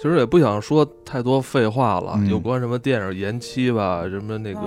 [0.00, 4.60] 其实也不想说太多废话了，嗯有关什么电影延期吧，什么那个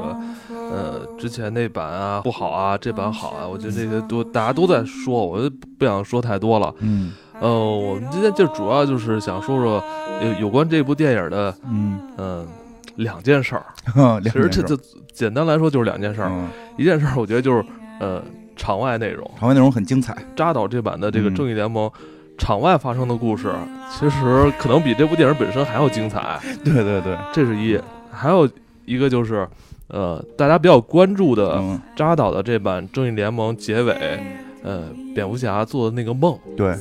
[0.49, 6.73] 呃之前那版啊不好啊，这版好啊，我觉得这些都大家都在说，我就不想说太多了。
[6.79, 9.83] 嗯呃，我们今天就主要就是想说说
[10.21, 12.47] 有有关这部电影的嗯，嗯、
[12.95, 13.65] 两件事儿。
[14.23, 14.77] 其其实这这
[15.13, 16.47] 简单来说就是两件事儿，嗯，
[16.77, 17.65] 一件事儿我觉得就是
[17.99, 18.23] 呃
[18.55, 21.91] 场外内容，场外内容很精彩，扎导这版的这个嗯正义联盟。
[22.37, 23.53] 场外发生的故事，
[23.91, 26.39] 其实可能比这部电影本身还要精彩。
[26.63, 27.79] 对对对，这是一，
[28.11, 28.47] 还有
[28.85, 29.47] 一个就是，
[29.87, 34.19] 呃，大家比较关注的嗯，扎导的这版《正义联盟》结尾，
[34.63, 36.75] 呃，蝙蝠侠做的那个梦，对，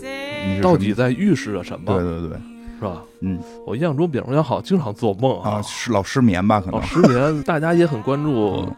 [0.60, 1.86] 到底在预示着什么？
[1.86, 2.38] 对对对
[2.78, 3.02] 是吧？
[3.20, 6.60] 嗯，我印象中蝙蝠侠好像经常做梦啊，是老失眠吧？
[6.60, 8.74] 可能老，失眠，大家也很关注嗯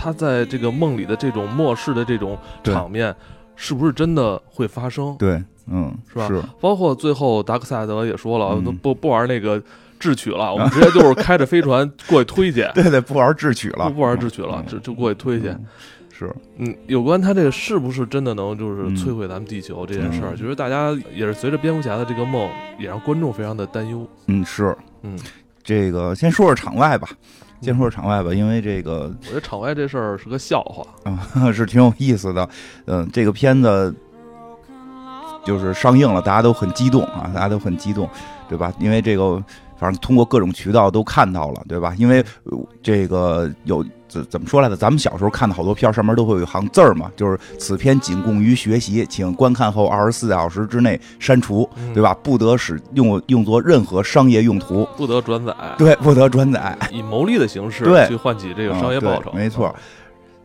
[0.00, 3.12] 他在这个梦里的这种末世的这种场面，
[3.60, 5.16] 是不是真的会发生？
[5.18, 6.28] 对，嗯，是吧？
[6.28, 8.64] 是，包括最后达克赛德也说了，嗯。
[8.64, 9.60] 都不不玩那个
[9.98, 15.48] 智取了， 我们直接就是开着飞船过去推去，对对，不玩智取了，不不玩智取了嗯，就就过去推去。
[15.48, 15.66] 嗯
[16.18, 18.96] 是，嗯，有关他这个是不是真的能就是嗯。
[18.96, 20.36] 摧毁咱们地球这件事儿，嗯。
[20.36, 24.04] 其实大家也是随着蝙蝠侠的这个梦，也让观众非常的担忧。
[24.26, 25.18] 嗯是，嗯，
[25.62, 27.08] 这个先说说场外吧，
[27.60, 30.84] 先说说场外吧，因为这个我觉得场外这事儿是个笑话。
[31.04, 31.18] 啊
[31.52, 32.48] 是挺有意思的，
[32.86, 33.94] 嗯，这个片子
[35.44, 38.08] 就是上映了，大家都很激动啊，大家都很激动，
[38.48, 38.72] 对吧？
[38.78, 39.42] 因为这个。
[39.80, 41.94] 反正通过各种渠道都看到了，对吧？
[41.96, 44.76] 因为呃这个有怎怎么说来着？
[44.76, 52.16] 咱们小时候看的好多片儿上面都会有一行字儿嘛，就是此片仅供于学习，请观看后二十四小时之内删除，嗯对吧？
[52.22, 56.76] 不得使用用作任何商业用途，不得转载，对，不得转载。
[56.90, 59.32] 以牟利的形式对去换取这个商业报酬。
[59.32, 59.74] 没错。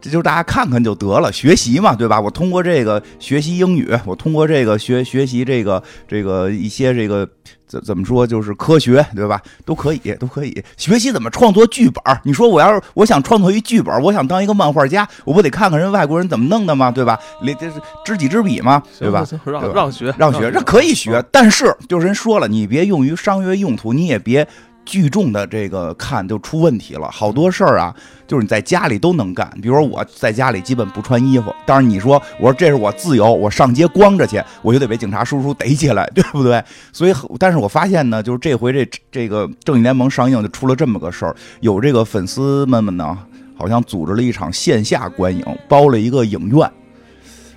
[0.03, 2.19] 这就是大家看看就得了，学习嘛，对吧？
[2.19, 7.25] 我通过这个学习英语，我通过这个学学习这个这个一些这个
[7.65, 9.42] 怎怎么说，就是科学，对吧？
[9.63, 12.03] 都可以，都可以学习怎么创作剧本。
[12.25, 16.92] 你说我要是我想创作一剧本，我想当一个漫画家，我不得看看人外国人怎么弄的吗？
[16.92, 17.17] 对吧？
[17.42, 19.25] 这这是知己知彼嘛，对吧？
[19.45, 24.45] 让让学让学，这可以学，但是就是人说了，你别用于商业用途，你也别
[24.86, 27.10] 聚众的这个看就出问题了。
[27.10, 27.95] 好多事儿啊，
[28.27, 29.49] 就是你在家里都能干。
[29.61, 36.64] 比如说我在家里基本不穿衣服，但是你说我说这是我自由，我上街光着去，我就得被警察叔叔逮起来，对不对？
[36.92, 43.17] 所以，但是我发现呢，就是这回这这个正义联盟上映就出了这么个事儿，有这个粉丝们们呢，
[43.58, 46.70] 好像组织了一场线下观影，包了一个影院。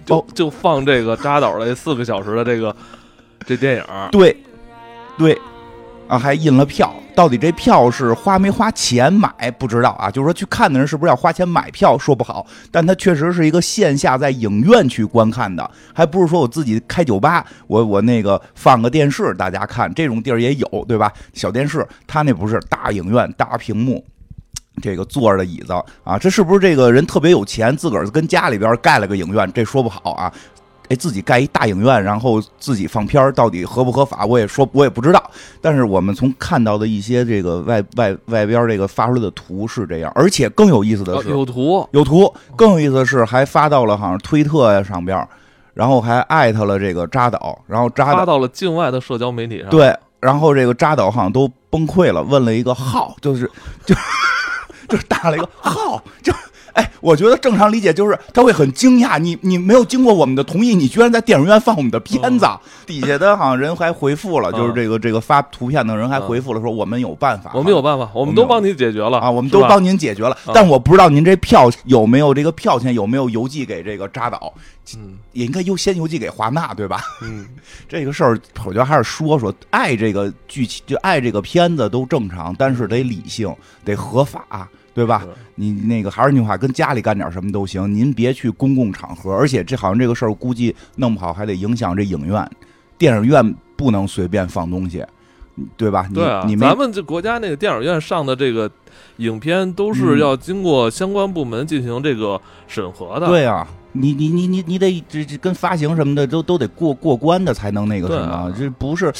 [0.04, 2.74] 就就放这个扎导的四个小时的这个
[3.44, 3.82] 这电影，
[4.12, 4.36] 对，
[5.18, 5.36] 对，
[6.06, 6.94] 啊，还印了票。
[7.16, 21.10] 到底这票是花没花钱买不知道啊，就是说去看的人是不是要花钱买票说不好，但它确实是一个线下在影院去观看的，还不是说我自己开酒吧，我 我那个放个电视大家看，这种地儿也有，对吧？
[21.32, 24.04] 小电视，他那不是大影院大屏幕。
[24.82, 25.72] 这个坐着的椅子
[26.04, 29.50] 啊，这是不是这个人特别有钱，自个儿跟家里边盖了个影院？
[29.54, 30.30] 这说不好啊。
[30.88, 34.24] 哎，自己盖一大影院，然后自己放片儿，到底合不合法？
[34.26, 35.30] 我也说我也不知道。
[35.60, 45.28] 但是我们从看到的一些这个外外外边这个发出来的图是这样，而且更有意思的哦是，有图，有图，更有意思的是还发到了好像推特呀上边儿，
[45.74, 53.50] 然后还艾特了这个扎导，然后扎导发到了境外的社交媒体上。，对，然后这个扎导好像都崩溃了，问了一个号，就是
[53.84, 53.94] 就
[54.88, 56.32] 就是打了一个号，就
[56.76, 62.46] 哎，我觉得正常理解就是他会很惊讶，你你没有经过我们的同意，你居然在电影院放我们的片子。
[62.46, 69.18] 嗯底下的好像人还回复了，就是这个这个发图片的人还回复了，说我们有办法，我们有办法，我们都帮您解决了。
[69.18, 74.54] 啊，我们都帮您解决了，啊但我不知道您这票有没有这个票钱有没有邮寄给这个扎导，
[74.96, 75.18] 嗯。
[75.32, 77.02] 也应该优先邮寄给华纳，对吧？
[77.22, 77.44] 嗯，
[77.88, 83.52] 这个事儿，我觉得还是说说爱这个剧情，就爱这个片子都正常，但是得理性，
[83.84, 85.26] 得合法，对吧？
[85.56, 92.50] 你那个还是那句话，跟家里干点什么都行，您别去公共场合，而且这好像这个事儿估计弄不好还得影响这影院，
[92.96, 95.04] 电影院不能随便放东西，
[95.76, 96.06] 对吧？
[96.08, 98.70] 你对啊你，们咱们这国家那个电影院上的这个
[99.18, 103.26] 影片都是嗯要经过相关部门进行这个审核的。
[103.26, 109.12] 对啊，你你你你你得这这跟发行什么的都都得过过关的才能那个什么，啊这不是。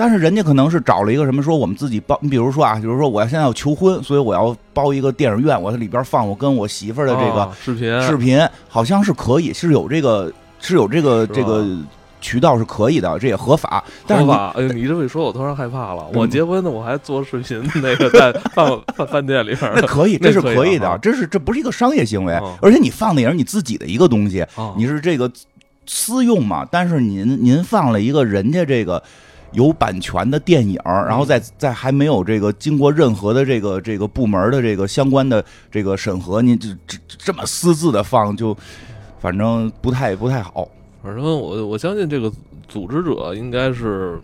[0.00, 11.66] 但是人家可能是找了一个什么，说我们自己包，你比如说啊，比如说我现在要求婚，所以我要包一个电影院，我在里边放我跟我媳妇儿的这个啊视频视频，好像是可以，是有这个是有这个这个
[12.18, 13.84] 渠道是可以的，这也合法。
[14.06, 14.54] 但是你合法。
[14.56, 16.06] 哎呦，你这么一说，我突然害怕了。
[16.12, 25.30] 嗯我结婚呢，我还做视频，那个在饭饭饭店里边那可以，这是可以的，啊这是这不是一个商业行为哦，而且你放的也是你自己的一个东西，啊，你是这个
[25.84, 26.66] 私用嘛？
[26.70, 29.02] 但是您您放了一个人家这个
[29.52, 38.56] 有版权的电影，然后在在还没有这个经过任何的这个这个部门的这个相关的这个审核，您这这这么私自的放，就
[39.20, 40.68] 反正不太不太好。
[41.02, 42.30] 反正我我相信这个
[42.68, 44.20] 组织者应该是，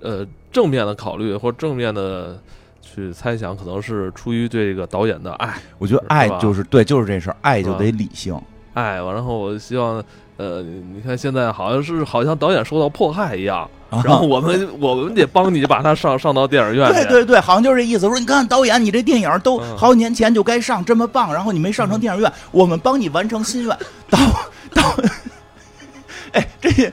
[0.00, 2.40] 呃，正面的考虑或正面的
[2.80, 8.40] 去猜想，可能是出于对这个导演的爱，我觉得爱就是对，就是这事儿，爱就得理性。
[8.72, 10.02] 爱，然后我希望，
[10.36, 16.92] 呃，你看现在好像是好像导演受到迫害一样，然后我们我们得帮你把他上上到电影院。
[16.92, 18.06] 对对对，好像就是这意思。
[18.06, 23.78] 说你看导演，你这电影都好几年前就该上，这么棒，然后你没上成电影院，我们帮你完成心愿。
[24.10, 24.18] 导
[24.74, 24.82] 导。
[26.32, 26.92] 哎，这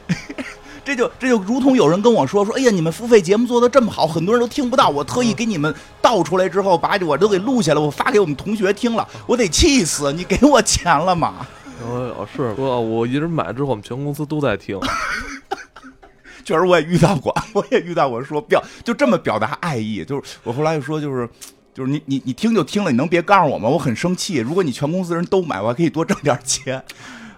[0.85, 10.13] 这就这就如同有人跟我说说，哎呀，你们付费节目做的这么好，很多人都听不到，我特意给你们倒出来之后，把我都给录下来，我发给我们同学听了，我得气死！
[10.13, 11.45] 你给我钱了吗？
[11.81, 14.79] 哦，是，我我一直买之后，我们全公司都在听。
[16.45, 21.27] 确实，我也遇到过， 我也遇到过，说表就这么表达爱意，就是我后来就说，就是
[21.73, 23.69] 就是你你你听就听了，你能别告诉我吗？
[23.69, 24.37] 我很生气。
[24.39, 26.83] 如果你全公司人都买，我还可以多挣点钱。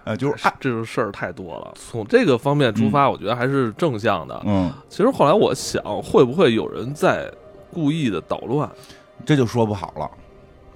[0.04, 1.72] 呃，就是这种事儿太多了。
[1.74, 4.40] 从这个方面出发，我觉得还是正向的。
[4.46, 7.28] 嗯，其实后来我想，会不会有人在
[7.72, 8.70] 故意的捣乱？
[9.24, 10.08] 这就说不好了。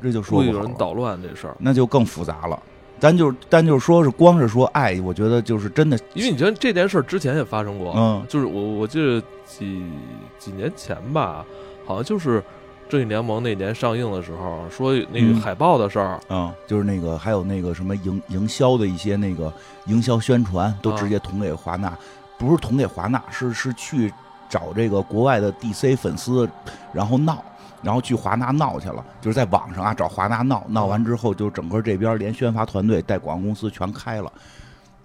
[0.02, 2.60] 这就说故意有人捣乱这事儿，那就更复杂了。
[3.00, 5.99] 咱就咱就是说是光是说爱，我觉得就是真的。
[6.14, 9.82] 因为你觉得这件事儿之前也发生过，嗯，就是我我记得几
[10.38, 11.44] 几年前吧，
[11.85, 12.41] 好像就是。
[12.88, 19.53] 正义联盟那年上映的时候，说那个海报的事儿，嗯，就是那个还有那个什么营营销的一些那个
[19.87, 21.96] 营销宣传，都直接捅给华纳，
[22.37, 24.12] 不是捅给华纳，是是去
[24.49, 26.50] 找这个国外的 DC 粉丝，
[26.93, 27.44] 然后闹，
[27.82, 34.32] 然后去华纳闹去了，就是在网上啊找华纳闹，闹完之后就整个这边连宣发团队带广告公司全开了。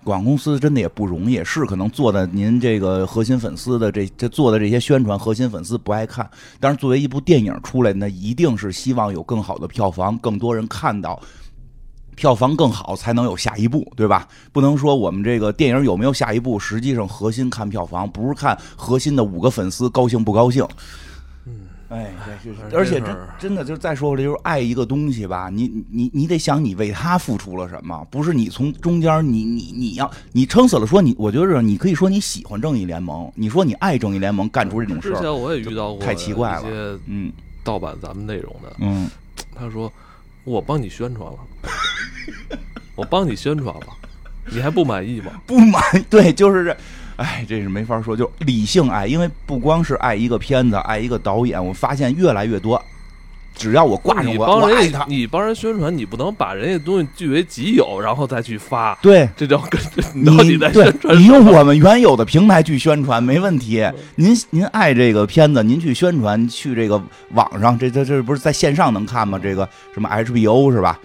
[0.03, 6.29] 广告公司真的也不容易，是可能做的您这个核心粉丝的这这做的这些宣传，核心粉丝不爱看。
[6.59, 11.19] 但是作为一部电影出来，那一定是希望有更好的票房，更多人看到，
[12.15, 14.27] 票房更好才能有下一步，对吧？
[14.51, 20.63] 不能说我们这个电影有没有下一步，实际上核心看票房，不是看核心的五个粉丝高兴不高兴。
[21.89, 37.31] 哎，对，就是而且真真的就是再说回来，就是爱一个东西吧，你你你得想你为他付出了什么，不是你从中间你你你要你撑死了说你，我觉得你可以说你喜欢正义联盟，你说你爱正义联盟，干出这种事儿，之前我也遇到过，太奇怪了，嗯，
[37.63, 39.07] 盗版咱们内容的，嗯，
[39.53, 39.91] 他说
[40.43, 41.37] 我帮你宣传了，
[42.95, 43.87] 我帮你宣传了，
[44.51, 45.31] 你还不满意吗？
[45.45, 46.77] 不满，对，就是这。
[47.17, 52.81] 哎，这是没法说，就理性爱，因为不光是爱一个片子，爱一个导演，我发现越来越多，
[53.55, 59.79] 只要我挂上我，我爱他，你帮人宣传，你不能把人家东西据为己有，然后再去发，对，这叫跟
[60.13, 63.81] 你在宣传，你用我们原有的平台去宣传没问题。
[64.15, 67.01] 您您爱这个片子，您去宣传，去这个
[67.31, 69.39] 网上，这这这不是在线上能看吗？
[69.41, 70.99] 这个什么 HBO 是吧？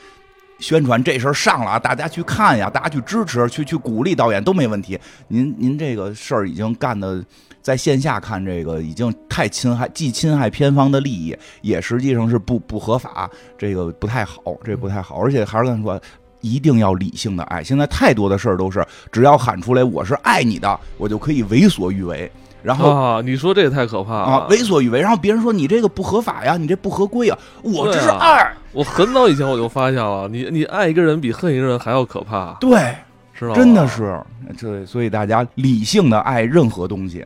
[0.60, 4.98] 宣传这事儿上了啊，大家去看呀，大家去支持，去去鼓励导演都没问题。
[5.28, 7.24] 您您这个事儿已经干的，
[7.62, 13.28] 在线下看这个已经太侵害，既侵害片方的利益，也实际上是不不合法，
[13.58, 15.16] 这个不太好，这不太好。
[15.20, 16.00] 而且还是跟你说，
[16.42, 17.64] 一定要理性的爱。
[17.64, 22.30] 现在太多的事儿都是，只要喊出来我是爱你的，我就可以为所欲为。
[22.62, 24.46] 然后啊，你说这也太可怕了啊！
[24.50, 28.52] 为所欲为，然后别人说你这个不合法呀，你这不合规呀，我这是爱。
[28.72, 32.52] 我很早以前我就发现了，你你爱一个人比恨一个人还要可怕。
[32.60, 32.94] 对，
[33.32, 33.54] 是吧？
[33.54, 34.20] 真的是，
[34.56, 37.24] 这所以大家理性的爱任何东西。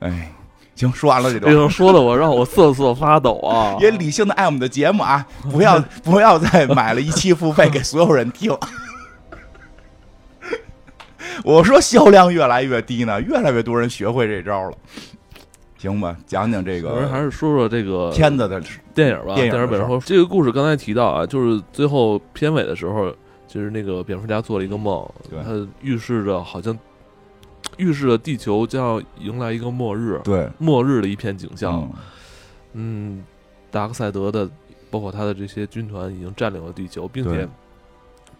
[0.00, 0.32] 哎，
[0.74, 3.76] 行，说完了这种，说的我让我瑟瑟发抖啊！
[3.80, 8.52] 也理性的爱我们的节目啊，不要不要再买了一期付费给所有人听。
[11.42, 14.76] 我说销量越来越低呢，越来越多人学会这招了，
[15.78, 16.16] 行吧？
[16.26, 18.62] 讲讲这个，还是说说这个片子的
[18.94, 19.34] 电影吧。
[19.34, 23.12] 电影本身，这个故事刚才提到啊，就是最后片尾的时候，
[23.48, 25.04] 就是那个蝙蝠侠做了一个梦，
[25.44, 26.78] 他预示着好像
[27.76, 31.90] 预示着地球将要迎来一个末日，对，末日的一片景象。
[32.74, 33.24] 嗯，
[33.70, 34.48] 达克赛德的
[34.90, 37.48] 包括他的这些军团已经占领了地球，并且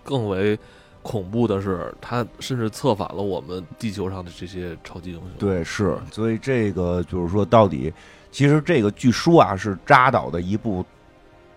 [0.03, 0.59] 更为。
[1.05, 5.29] 恐怖的是，他甚至策反了我们地球上的这些超级英雄。
[5.39, 7.93] 对，是，所以这个就是说，到底，
[8.33, 10.83] 其实这个据说啊，是扎导的一部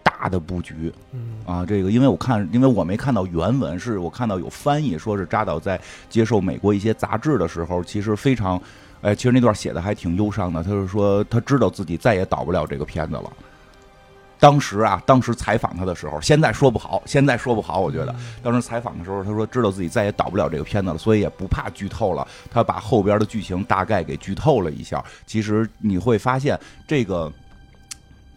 [0.03, 0.93] 大的布局。
[1.13, 8.61] 嗯啊，这个因为我看，因为我没看到原文，是我看到有翻译，说是扎导在接受美国一些杂志的时候，其实非常，
[9.01, 10.61] 哎，其实那段写的还挺忧伤的。
[10.61, 13.31] 他是说，他知道自己再也导不了这个片子了。
[14.39, 17.79] 当时啊，当时采访他的时候，现在说不好，现在说不好。
[17.79, 22.27] 我觉得当时采访的时候，他说知道自己再也导不了这个片子了，所以也不怕剧透了。
[22.51, 25.03] 他把后边的剧情大概给剧透了一下。
[25.25, 27.31] 其实你会发现，这个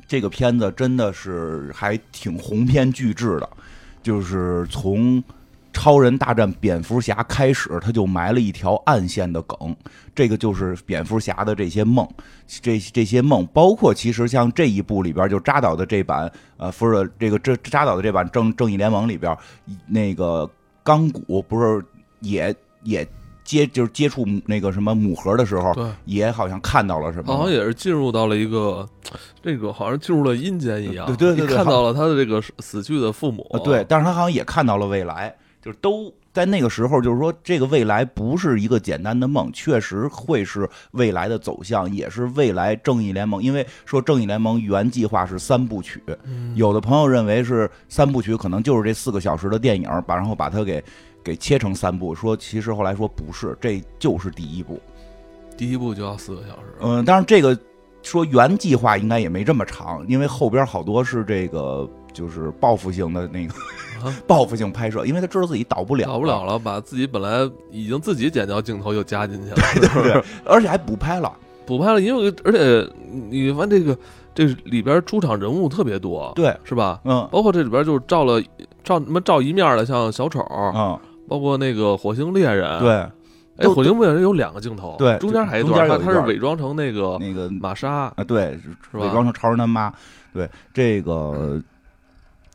[0.06, 3.48] 这个片子真的是还挺鸿篇巨制的，
[4.02, 5.22] 就是从。
[5.72, 9.74] 超人大战蝙蝠侠开始，他就埋了一条暗线的梗，
[10.14, 12.06] 这个就是蝙蝠侠的这些梦，
[12.46, 19.36] 这这些梦，包括其实像这一部里边就扎导的这版，呃，不是这个这扎导的这版正正义联盟里边，
[19.86, 20.48] 那个
[20.82, 21.82] 钢骨不是
[22.20, 23.06] 也也
[23.44, 25.72] 接就是接触那个什么母盒的时候，
[26.04, 28.88] 也好像看到了什么，好像也是进入到了一个
[29.40, 35.32] 这个好像进入了阴间一样，对对对，看到了他的这个死去的父母，对，但是他好像也看到了未来。
[35.62, 43.42] 就是都在那个时候，就是说这个未来不是一个简单的梦，确实会是未来的走向，也是未来正义联盟。
[43.42, 46.02] 因为说正义联盟原计划是三部曲，
[46.54, 50.82] 有的朋友认为是三部曲，可能就是这四个小时的电影，把然后把它给
[51.22, 52.14] 给切成三部。
[52.14, 54.80] 说其实后来说不是，这就是第一部，
[55.58, 56.74] 第一部就要四个小时。
[56.80, 57.58] 嗯，当然这个
[58.02, 63.54] 说原计划应该也没这么长，因为后边好多是这个就是报复性的那个。
[64.26, 71.32] 报复性拍摄，因为他知道自己导不了，导不了了，把自己本来已经自己剪掉镜头又加进去了，对对对，而且还补拍了，
[71.66, 72.88] 补拍了，因为而且
[73.28, 73.96] 你发现这个
[74.34, 77.00] 这里边出场人物特别多，对，是吧？
[77.04, 78.40] 嗯，包括这里边就是照了
[78.82, 80.40] 照什么照一面的，像小丑，
[80.74, 82.90] 嗯，包括那个火星猎人，对，
[83.58, 88.58] 哎，火星猎人有两个镜头，对，中间还一段，他是伪装成那个那个玛莎啊，对，
[88.92, 89.92] 伪装成超人他妈，
[90.32, 91.60] 对，这个。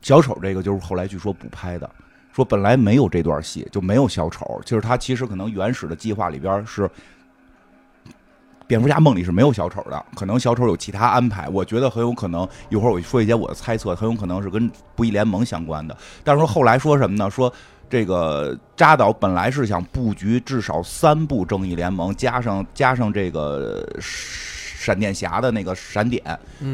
[0.06, 1.90] 小丑这个就是后来据说补拍的，
[2.32, 4.62] 说本来没有这段戏，就没有小丑。
[4.64, 6.88] 就是他其实可能原始的计划里边是
[8.68, 11.50] 蝙蝠侠梦里是没有小丑的，可能小丑有其他安排。
[11.50, 15.98] 我觉得很有可能一会儿我说一些我的猜测，很有可能是跟不义联盟相关的。
[16.24, 17.28] 但是说后来说什么呢？
[17.28, 17.52] 说
[17.90, 26.24] 这个扎导本来是想布局至少三部正义联盟，加上加上这个闪电侠的那个闪点，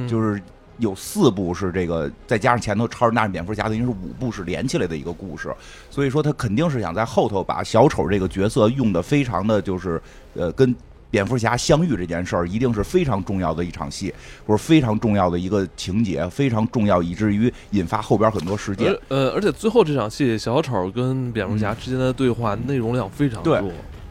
[0.06, 0.44] 就是。
[0.78, 5.54] 有四部是这个，再加上前头超人大战蝙蝠侠，等于是五部是连起来的一个故事。
[5.90, 10.02] 所以说他肯定是想在后头把小丑这个角色用的非常的就是，
[10.34, 10.76] 呃，跟
[11.10, 14.14] 蝙蝠侠相遇这件事儿一定是非常重要的一场戏，
[14.48, 18.98] 或者非常重要的一个情节，非常重要，以至于引发后边很多事件。
[19.10, 23.62] 呃，而且最后这场戏，小丑跟蝙蝠侠之间的对话内容量非常多。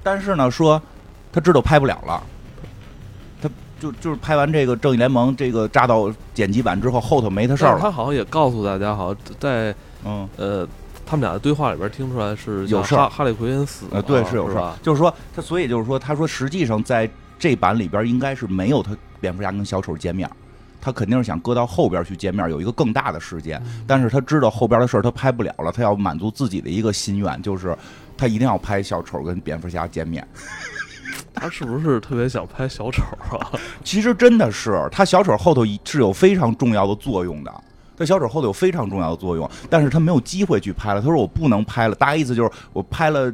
[0.02, 0.80] 但是呢，说
[1.32, 2.22] 他知道拍不了了。
[3.80, 7.80] 就就是拍完这个正义联盟这个扎到剪辑版之后，后头没他事儿了。
[7.80, 10.68] 他好像也告诉大家，好像在嗯呃
[11.06, 13.08] 他们俩的对话里边听出来是有事儿。
[13.08, 14.72] 哈利奎恩死了，对，是有事儿。
[14.82, 20.30] 就是说他，所以就是说，他说实际上在这版里边应该是没有他蝙蝠侠跟小丑见面，
[20.80, 23.60] 他肯定是想搁到后边去见面，有一个更大的事件。
[23.86, 27.76] 但是他知道后边的事儿他拍不了了，他要满足自己的一个心愿，就是
[28.16, 30.24] 他一定要拍小丑跟蝙蝠侠见面。
[31.34, 33.52] 他是不是特别想拍小丑啊？
[33.84, 37.52] 其实真的是，他小丑后头是有非常重要的作用的。
[37.96, 41.00] 他小丑后头有非常重要的作用，但是他没有机会去拍了。
[41.00, 43.30] 他说我不能拍了，大概意思就是我拍了，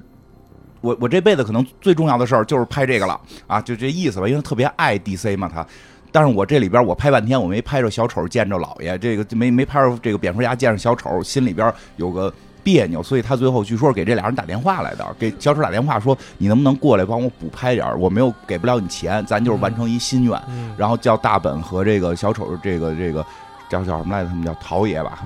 [0.80, 4.28] 我我这辈子可能最重要的事儿就是拍这个了啊，就这意思吧。
[4.28, 5.64] 因为特别爱 DC 嘛，他。
[6.10, 12.32] 但是我这里边我拍半天，我没拍着小丑见着老爷，这个没没拍着这个蝙蝠侠见着小丑，心里边有个。
[12.66, 20.42] 别扭，所以他最后据说给这俩人打电话来的，给小丑打电话说：“你能不能过来帮我补拍点我没有给不了你钱，咱就是完成一心愿。”
[20.76, 23.24] 然后叫大本和这个小丑，这个这个
[23.70, 24.28] 叫叫什么来着？
[24.28, 25.20] 他们叫陶爷吧，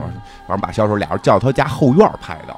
[0.47, 2.55] 反正把小丑俩人叫到他家后院拍的。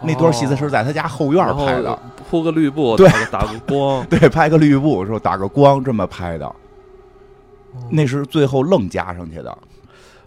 [0.00, 1.98] 那段戏子是在他家后院拍的，
[2.30, 6.50] 铺个绿布，对，打个 光，对，拍个绿布，说打个光这么拍的。
[7.90, 9.50] 那是最后愣加上去的，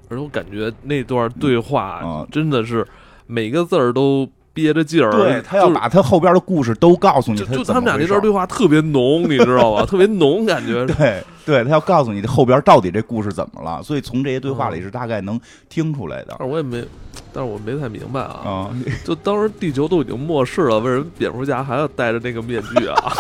[0.08, 2.88] 而且我感觉那段对话真的是。
[3.28, 7.38] 每个字儿都憋着劲儿，对他要把他后边的故事都告诉你。
[7.38, 9.86] 就他们俩那段对话特别浓，你知道吧？
[9.88, 10.86] 特别浓，感觉。
[10.88, 16.36] 对，对他要告诉你后边到底这故事怎么了，所以从这些对话里是大概能听出来的。
[16.40, 16.86] 但是我也没，
[17.32, 18.70] 但是我没太明白啊。
[19.06, 23.14] 就当时地球都已经末世了，为什么蝙蝠侠还要戴着那个面具啊？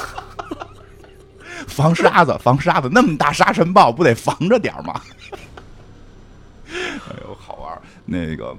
[1.67, 4.99] 防沙子，防沙子，那么大沙尘暴，不得防着点吗？
[6.67, 8.53] 哎呦，好玩那个。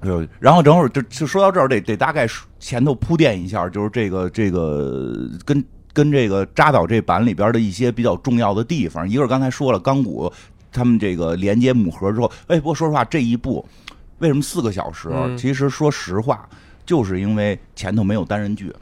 [0.00, 2.24] 呃，然后正好就就说到这儿，得得大概
[2.60, 9.08] 前头铺垫一下，就是这个这个跟跟这个扎导这版里边的一些比较重要的地方。
[9.08, 10.32] 一个是刚才说了，钢骨
[10.70, 13.66] 他们这个连接母盒之后，哎，不过说实话，这一部
[14.18, 15.10] 为什么四个小时？
[15.36, 16.48] 其实说实话，
[16.86, 18.72] 就是因为前头没有单人剧。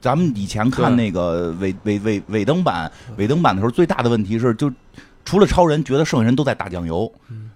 [0.00, 4.70] 咱们以前看那个尾尾尾尾灯版尾灯版的时候，最大的问题是就。
[5.24, 7.10] 除了超人，觉得剩下人都在打酱油。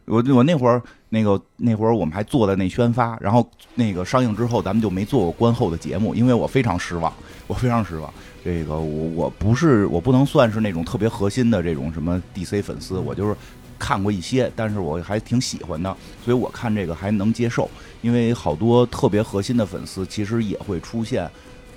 [0.07, 7.13] 我我那会儿那个那会儿我们还做的那宣发，然后那个上映之后，咱们就没做过观后的节目，因为我非常失望，
[7.47, 8.13] 我非常失望。
[8.43, 13.37] 这个我我不是我不能算是那种特别核心的这种什么 DC 粉丝，我就是
[13.79, 15.95] 看过一些，但是我还挺喜欢的，
[16.25, 17.69] 所以我看这个还能接受。
[18.01, 21.29] 因为好多特别核心的粉丝其实也会出现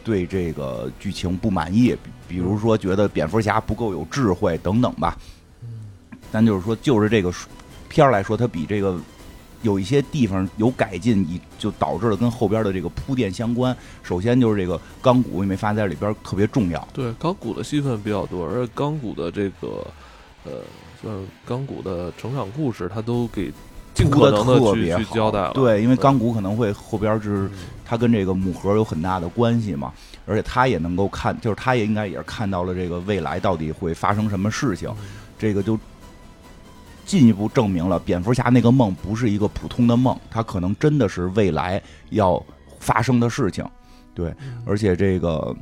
[0.05, 1.93] 对这个剧情不满意，
[2.29, 5.17] 比如说觉得蝙蝠侠不够有智慧等等吧。
[6.31, 7.31] 但就是说，就是这个
[7.89, 8.97] 片儿来说，它比这个
[9.63, 13.75] 有一些地方有改进，以就导致了跟后边的这个铺垫相关。
[14.01, 16.87] 首先就是这个钢骨，你没发现在里边特别重要。
[16.93, 19.85] 对，钢骨的戏份比较多，而且钢骨的这个
[20.45, 20.51] 呃，
[21.01, 21.13] 算
[21.45, 23.51] 钢骨的成长故事，他都给
[23.93, 25.51] 尽可能的去去交代了。
[25.53, 27.51] 对，因为钢骨可能会后边就是
[27.85, 29.91] 他跟这个母盒有很大的关系嘛，
[30.25, 34.89] 而且他也能够看，就是他也应该也是看到了这个未来到底会发生什么事情，
[35.37, 35.77] 这个就。
[37.05, 42.41] 进一步证明了蝙蝠侠那个梦不是一个普通的梦，它可能真的是未来要
[42.79, 43.65] 发生的事情。
[44.13, 44.33] 对，
[44.65, 45.55] 而且这个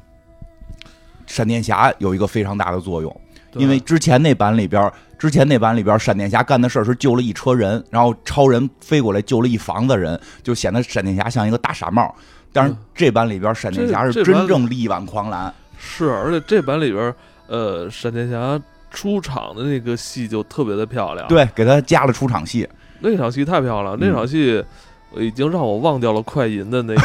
[1.27, 3.21] 闪电侠有一个非常大的作用，
[3.53, 12.13] 因为之前那版里边，之前那版里边，闪电侠干的事儿是救了一车人，然后超人飞过来救了一房子人，就显得闪电侠像一个大傻帽。
[12.51, 15.53] 但是这版里边，闪电侠是真正力挽狂澜。
[15.77, 17.13] 是，而且这版里边，
[17.47, 18.59] 呃，闪电侠。
[18.89, 22.67] 出场的那个戏就特别的漂亮，对，给他加了出场戏，
[22.99, 24.63] 那场戏太漂亮，那场戏
[25.17, 27.01] 已经让我忘掉了快银的那个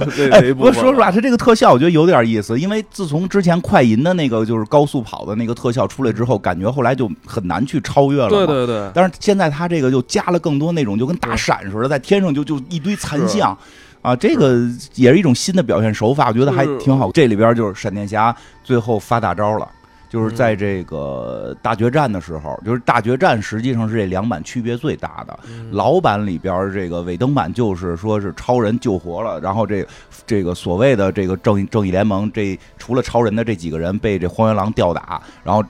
[0.28, 0.74] 那那部分。
[0.74, 8.28] 说实话，他这个特效我觉得有点意思，因为自从之前快银的那个就是高速跑的那个特效出来之后，感觉后来就很难去超越了。
[8.28, 8.90] 对对对。
[8.92, 13.56] 但是现在他这个就加了更多那种就跟大闪似的，在天上就就一堆残像
[14.02, 14.58] 啊，这个
[14.96, 17.12] 也是一种新的表现手法，我觉得还挺好。
[17.12, 18.34] 这里边就是闪电侠
[18.64, 19.68] 最后发大招了。
[20.08, 25.38] 就是在这个大决战的时候，就是大决战实际上是这两版区别最大的。
[25.70, 29.86] 老版里边这个尾灯版就是说是超人救活了，然后这
[30.26, 35.62] 这个所谓的这个正义正义联盟，这除了超人的这几个人被这荒原狼吊打，然后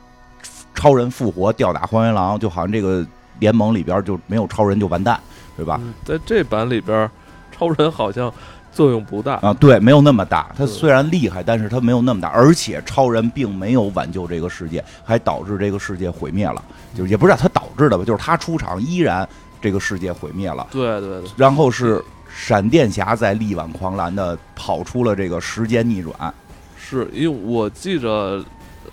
[0.74, 3.04] 超人复活吊打荒原狼，就好像这个
[3.40, 5.18] 联盟里边就没有超人就完蛋，
[5.56, 5.80] 对吧？
[6.04, 7.10] 在这版里边，
[7.50, 8.32] 超人好像。
[8.78, 10.52] 作用不大啊，对，没有那么大。
[10.56, 12.28] 他虽然厉害，但是他没有那么大。
[12.28, 16.62] 而且超人并没有挽救这个世界，还导致这个世界毁灭了。
[16.96, 19.28] 就也不知道他导致的吧，就是他出场依然
[19.60, 20.64] 这个世界毁灭了。
[20.70, 21.30] 对对对。
[21.36, 22.00] 然后是
[22.32, 26.32] 闪电侠在力挽狂澜的跑出了这个时间逆转。
[26.78, 28.44] 是因为我记着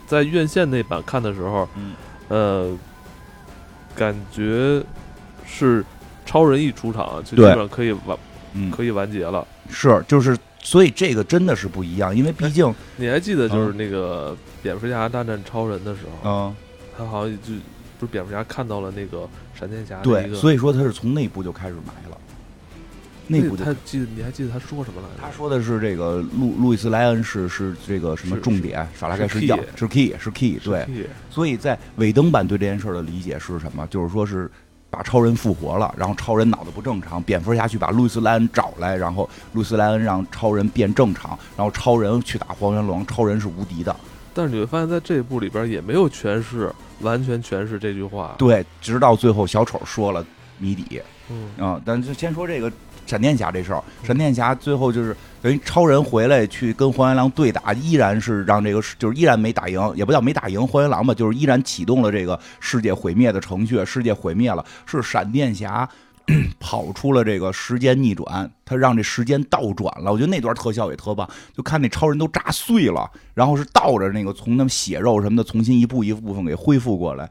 [0.07, 1.93] 在院线那版看的时候，嗯
[2.29, 2.75] 呃，
[3.95, 4.81] 感觉
[5.45, 5.85] 是
[6.25, 8.17] 超人一出场就基本上可以完，
[8.53, 9.45] 嗯，可以完结了。
[9.69, 16.55] 是，就是，所以这个真的是不一样，因为毕竟你还记得，就是那个蝙蝠侠大战超人的时候，嗯，
[16.97, 17.53] 他好像就
[17.99, 22.17] 不是蝙蝠侠看到了那个闪电侠，对，所以说他是从内部就开始埋了，
[23.27, 25.21] 内部他记得你还记得他说什么来着？
[25.21, 30.87] 他说的是这个路路易斯莱恩是是这个什么重点，法拉盖是要是 key 是 key，对，
[31.29, 33.85] 所以在尾灯版对这件事的理解是什么？
[33.87, 34.49] 就是说是。
[34.95, 43.93] 把超人复活了，然后超人脑子不正常，蝙蝠侠去把路易斯莱恩找来，然后路易斯莱恩让超人变正常，然后超人去打黄猿龙，超人是无敌的。
[44.33, 48.35] 但是你会发现在这一部里边也没有诠释，完全诠释这句话。
[48.37, 50.25] 对，直到最后小丑说了
[50.57, 51.01] 谜底。
[51.29, 52.71] 嗯啊，但是先说这个。
[53.05, 65.87] 闪电侠这事儿，闪电侠最后就是等于超人回来去跟荒原狼对打，依然是让这个就是依然没打赢，也不叫没打赢荒原狼吧，就是依然启动了这个世界毁灭的程序，世界毁灭了，是闪电侠
[66.59, 70.11] 跑出了这个时间逆转，他让这时间倒转了。
[70.11, 77.29] 我觉得那段特效也特棒，就看那超人都炸碎了，然后是倒着那个从那血肉什么的重新一步一部分给恢复过来。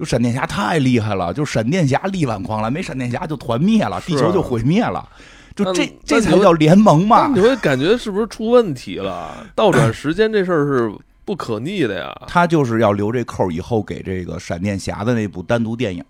[0.00, 5.06] 就闪电侠太厉害了，就闪电侠力挽狂澜，没闪电侠就团灭了，地球就毁灭了。
[5.54, 7.30] 就这这才叫联盟嘛？
[7.34, 9.46] 你会感觉是不是出问题了？
[9.54, 10.90] 倒转时间这事儿是
[11.26, 12.10] 不可逆的呀。
[12.26, 16.02] 他就是要留这扣，以后给这个闪电侠的那部单独电影，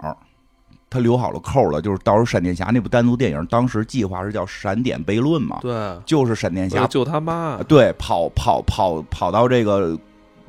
[0.89, 1.83] 他留好了扣了。
[1.83, 5.59] 就是到时候闪电侠那部单独电影，当时计划是叫《闪点悖论》嘛？
[5.63, 9.99] 对，就是闪电侠救他妈，对，跑跑跑跑到这个。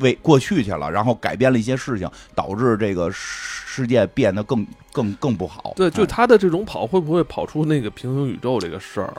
[0.01, 5.73] 为过去去了，然后改变了一些事情，导致这个世界变得更更更不好。
[5.75, 9.13] 对，就他的这种跑，会不会跑出那个平行宇宙这个事儿？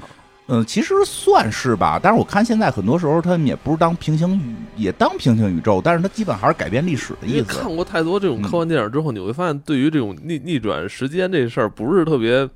[0.48, 2.00] 嗯，其实算是吧。
[2.02, 7.44] 但是我看现在很多时候他们也不是当平行宇，也当平行宇宙，但是他基本还是改变历史的意思。
[7.44, 12.46] 看过太多这种科幻电影之后，你会发现，对于这种逆逆转时间这事儿，不是特别，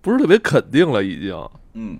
[0.00, 1.36] 不是特别肯定了，已经。
[1.74, 1.98] 嗯，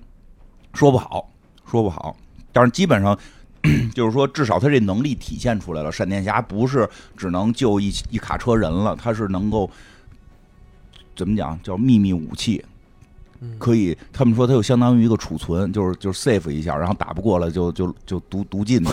[0.73, 1.29] 说不好，
[1.71, 2.17] 说不好。
[2.53, 3.19] 但是基本上。
[3.95, 5.91] 就是说至少他这能力体现出来了。
[5.93, 9.71] 闪电侠不是只能救一一卡车人了，他是能够
[11.15, 12.65] 怎么讲叫秘密武器。
[13.59, 18.93] 可以，他们说他就相当于一个储存，就是就是 save 一下，然后打不过了就就就读读 进度，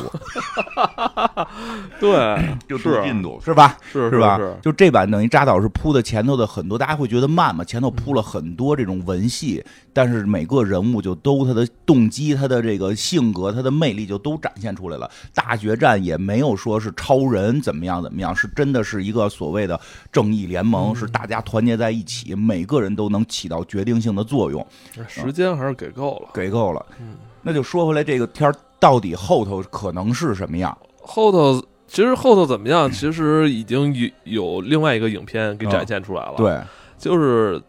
[2.00, 3.78] 对，就读进度是吧？
[3.92, 4.40] 是是吧？
[4.60, 7.64] 就这版等于扎导是铺的前头的很多，大家会觉得慢嘛？
[7.64, 9.64] 前头铺了很多这种文戏，
[10.00, 15.12] 但是每个人物就都他的动机、他的这个性格、他的魅力就都展现出来了。
[15.34, 19.78] 大决战也没有说是超人怎么样怎么样，是真的是一个所谓的
[20.10, 24.50] 正义联盟，是大家团结在一起，每个人都能起到决定性的作。
[24.50, 24.66] 用，
[25.06, 26.86] 时间还是给够了，给够了。
[27.02, 30.78] 嗯，那就说回来，这个片儿到底后头可能是什么样？
[31.02, 32.90] 后头其实后头怎么样？
[32.90, 36.36] 其实已经有有另外一个影片给展现出来了。
[36.38, 36.58] 对，
[36.98, 37.62] 就是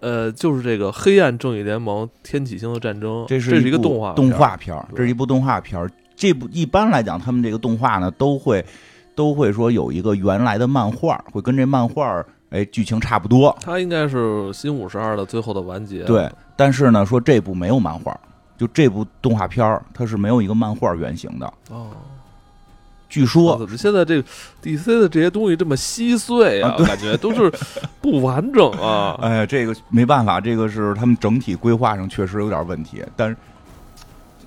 [0.00, 8.64] 呃，就是这个《黑暗正义联盟：天启星的战争》，这是一个动画动画片这是一部动画片儿这部一般来讲，他们这个动画呢，都会
[9.14, 12.24] 都会说有一个原来的漫画，会跟这漫画。
[12.50, 16.02] 哎，剧情差不多，它应该是新五十二的最后的完结。
[16.04, 18.18] 对，但是呢，说这部没有漫画，
[18.56, 21.46] 就这部动画片儿，它是没有一个漫画原型的。
[21.68, 21.88] 哦，
[23.08, 24.28] 据说怎么现在这个
[24.62, 26.76] DC 的这些东西这么稀碎啊？
[26.86, 27.52] 感觉都是
[28.00, 29.18] 不完整啊！
[29.22, 33.02] 哎，这个没办法，这个是他们整体规划上确实有点问题。
[33.16, 33.36] 但是，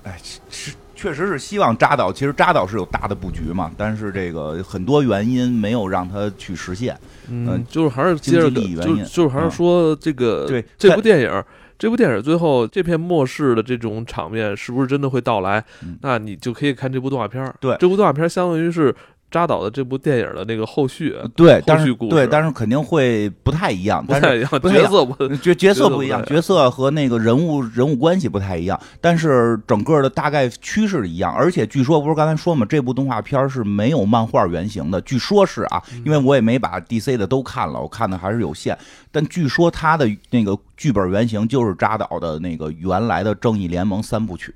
[0.04, 0.18] 哎，
[0.50, 0.72] 是。
[0.94, 6.96] 确实是希望扎导，其实扎导是有大的布局嘛，但是这个很多原因没有让他去实现。
[7.28, 11.44] 嗯，就是还是接着利益原因，就是还是说这个对这部电影，
[11.82, 15.64] 这部电影最后这片末世的这种场面是不是真的会到来？
[16.02, 18.94] 那你就可以看这部动画片对，这部动画片相当于是。
[19.32, 31.34] 扎导的这部电影的那个后续，对，但是，对，但是肯定会不太一样，不太一样，角色不角角色不一样，角色和那个人物人物关系不太一样，但是整个的大概趋势一样。
[31.34, 38.76] 而且据说不是刚才说嘛，这部动画片是没有漫画原型的，据说是啊，因为我也没把 DC 的都看了，我看的还是有限。
[39.10, 44.54] 但据说他的那个剧本原型就是扎导的那个原来的正义联盟三部曲。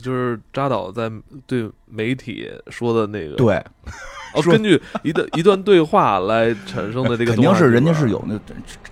[0.00, 1.10] 就是扎导在
[1.46, 3.56] 对媒体说的那个，对，
[4.34, 8.38] 哦，根据一段一段对话来产生的这个，肯定是人家是有那，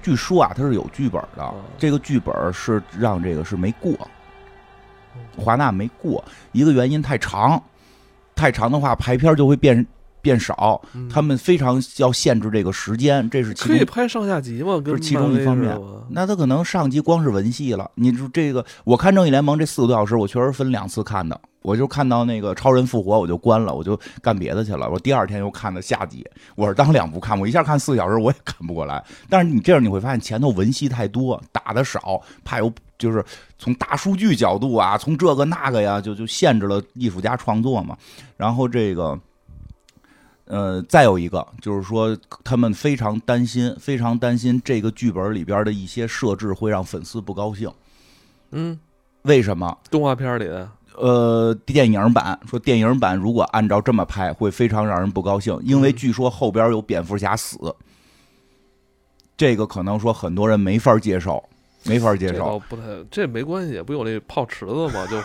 [0.02, 3.92] 据说啊，他是有剧本的，这个剧本是让这个是没过，
[5.36, 7.62] 华纳没过，一个原因太长，
[8.34, 9.86] 太长的话排片就会变。
[10.22, 10.80] 变少，
[11.10, 14.80] 他们非常要限制这个时间，这是可以拍上下集吗？
[14.86, 15.76] 是其中一方面。
[16.10, 17.90] 那他可能上集光是文戏了。
[17.96, 21.38] 你说这个，我看《正义联盟》这四个多小时，我确实分两次看的。
[21.62, 24.88] 我就看到那个超人复活，我就关了，我就干别的去了。
[24.88, 26.24] 我第二天又看的下集，
[26.56, 27.38] 我是当两部看。
[27.38, 29.02] 我一下看四小时，我也看不过来。
[29.28, 33.24] 但是你这样你会发现前头文戏太多，打的少，怕有就是
[33.58, 37.96] 从大数据角度啊，从这个那个呀，就就限制了艺术家创作嘛。
[38.36, 39.18] 然后这个。
[40.52, 47.72] 呃，再有一个就是说，他们非常担心，非常担心这个剧本里边的一些设置会让粉丝不高兴。
[48.50, 48.78] 嗯，
[49.22, 49.78] 为什么？
[49.90, 50.70] 动画片里的？
[50.98, 57.56] 呃，电影版说电影版如果按照这么拍，会非常让人不高兴，因为据说后边有蝙蝠侠死，
[59.38, 61.42] 这个可能说很多人没法接受。
[61.84, 65.04] 没法接受，不太，这没关系，不有那泡池子吗？
[65.10, 65.16] 就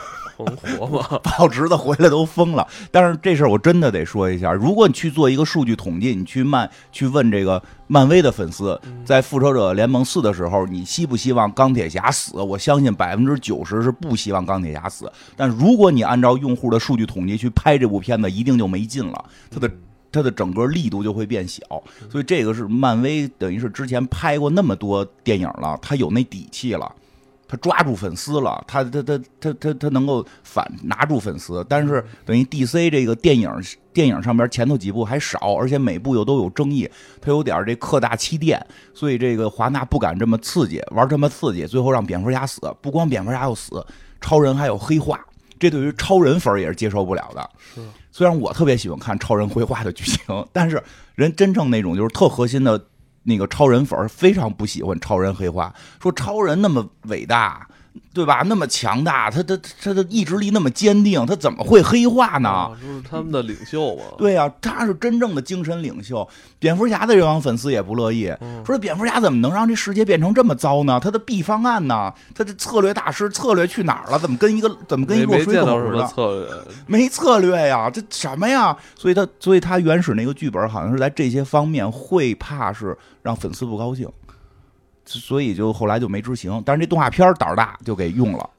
[0.45, 1.19] 很火吗？
[1.23, 2.67] 泡池子回来都疯了。
[2.91, 12.41] 但是这事儿我真的得说一下，如果你去做一个数据统计，你去漫去问这个漫威的粉丝，在复仇者联盟四的时候，你希不希望钢铁侠死？
[12.41, 15.11] 我相信百分之九十是不希望钢铁侠死。
[15.35, 19.25] 但如果你按照用户的数据统计去拍这部片子，一定就没劲了。
[19.49, 19.69] 它的。
[20.09, 21.61] 它的整个力度就会变小，
[22.09, 26.91] 所以这个是漫威等于是之前拍过那么多电影了，他有那底气了，
[27.47, 31.65] 他抓住粉丝了，他他他他他他能够反拿住粉丝。
[31.69, 33.49] 但是等于 DC 这个电影
[33.93, 36.89] 电影上边前头几部还少，而且每部又都有争议，
[37.21, 43.85] 他有点这客大欺店，所以这个华纳不敢这么刺激，玩这么刺激，最后让蝙蝠侠死，不光蝙蝠侠要死，
[44.19, 45.19] 超人还有黑化，
[45.57, 47.49] 这对于超人粉也是接受不了的。
[47.73, 47.81] 是。
[48.11, 50.81] 虽然我特别喜欢看超人绘画的剧情，但是
[51.15, 52.83] 人真正那种就是特核心的
[53.27, 57.67] 那个超人粉非常不喜欢超人黑化，说超人那么伟大。
[58.17, 58.41] 对吧？
[58.47, 62.71] 那么强大，他他他的意志力那么坚定，他怎么会黑化呢？
[62.81, 64.01] 就是他们的领袖嘛。
[64.17, 66.27] 对呀，他是真正的精神领袖。
[66.57, 68.33] 蝙蝠侠的这帮粉丝也不乐意，
[68.65, 70.99] 说蝙蝠侠怎么能让这世界变成这么糟呢？
[70.99, 72.11] 他的 B 方案呢？
[72.33, 74.17] 他的策略大师策略去哪儿了？
[74.17, 76.07] 怎么跟一个怎么跟一个水狗似的？
[76.07, 76.47] 策略
[76.87, 77.87] 没策略呀？
[77.91, 78.75] 这什么呀？
[78.95, 84.09] 所以他所以他原始那个剧本好像是在这些方面会怕是让粉丝不高兴。
[85.07, 88.49] 所以就后来就没执行，但是这动画片胆儿大就给用了。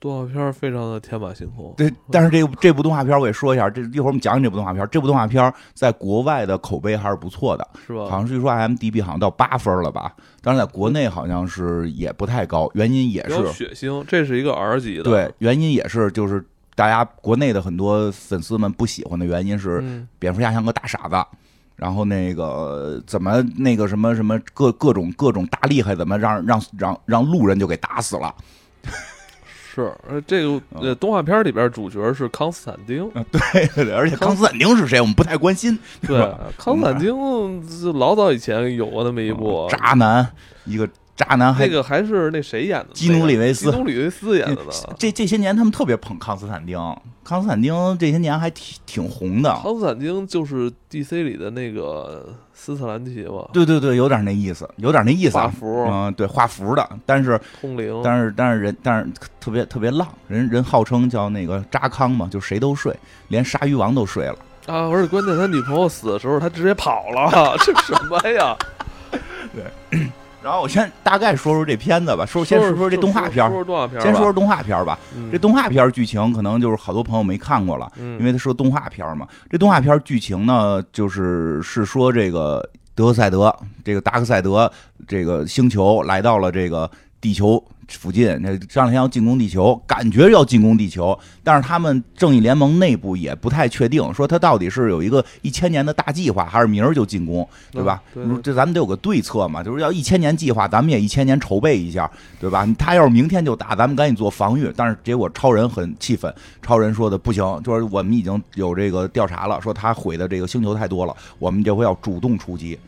[0.00, 1.72] 动画片非常的天马行空。
[1.76, 4.84] 对，但是这这部动画片我也说一下，这一会儿我们讲讲这部动画片。
[4.90, 8.06] 这部动画片在国外的口碑还是不错的，是吧？
[8.06, 10.12] 好像据说 IMDB 好像到八分了吧？
[10.40, 15.04] 但是在国内好像是也不太高，原因也是血腥，这是一个 R 级的。
[15.04, 21.14] 对，原因也是就是大家国内的很多粉丝们不喜欢的原因是蝙蝠侠像个大傻子。
[21.76, 28.34] 然后那个怎么那个什么什么各各种各种大厉害，怎么让让让让路人就给打死了？
[29.74, 29.92] 是，
[30.26, 35.78] 这个呃动画片里边主角是康斯坦丁，对 对对，而且康斯坦丁是谁，我们不太关心。
[36.02, 36.18] 对，
[36.58, 37.14] 康斯坦丁
[37.98, 40.28] 老早以前有过那么一部渣男，
[40.66, 40.88] 一个。
[41.14, 42.88] 渣男还，那个还是那谁演的？
[42.94, 44.70] 基努里维斯，基努里维斯演的呢。
[44.98, 46.78] 这这些年他们特别捧康斯坦丁，
[47.22, 49.52] 康斯坦丁这些年还挺挺红的。
[49.62, 53.48] 康斯坦丁就是 DC 里的那个斯特兰奇吧？
[53.52, 55.36] 对对对，有点那意思，有点那意思。
[55.36, 62.96] 画符，嗯，对，画符的，但是通灵，但是但是人，但是特别特别浪，人人号称叫那个扎康嘛，就谁都睡，
[63.28, 64.88] 连鲨鱼王都睡了啊！
[64.88, 68.56] 而且关键他女朋友死的时候，他直接跑了， 这什么呀？
[69.54, 70.00] 对。
[70.42, 74.98] 然后我先大概说说这片子吧，说先说说这动画片说说动画片先说说动画片吧。
[75.30, 79.26] 这动画片剧情可能就是好多朋友没看过了，因为它是动画片嘛。
[79.48, 84.70] 这动画片剧情呢，就是是说这个德克赛德，这个达克赛德
[85.06, 86.90] 这个星球来到了这个
[87.22, 87.64] 地球。
[87.88, 98.02] 附近那这两天要进攻地球，感觉要进攻地球，但是他们正义联盟内部也不太确定，说他到底是有一个一千年的大计划，还是明儿就进攻，对吧？
[98.42, 102.66] 这咱们得有个对策嘛，就是要一千年计划，咱们也一千年筹备一下，对吧？
[102.78, 104.72] 他要是明天就打，咱们赶紧做防御。
[104.74, 112.78] 但是结果超人很气愤，超人说的不行，就是我们已经有这个调查了，说他毁的这个星球太多了，我们这回要主动出击。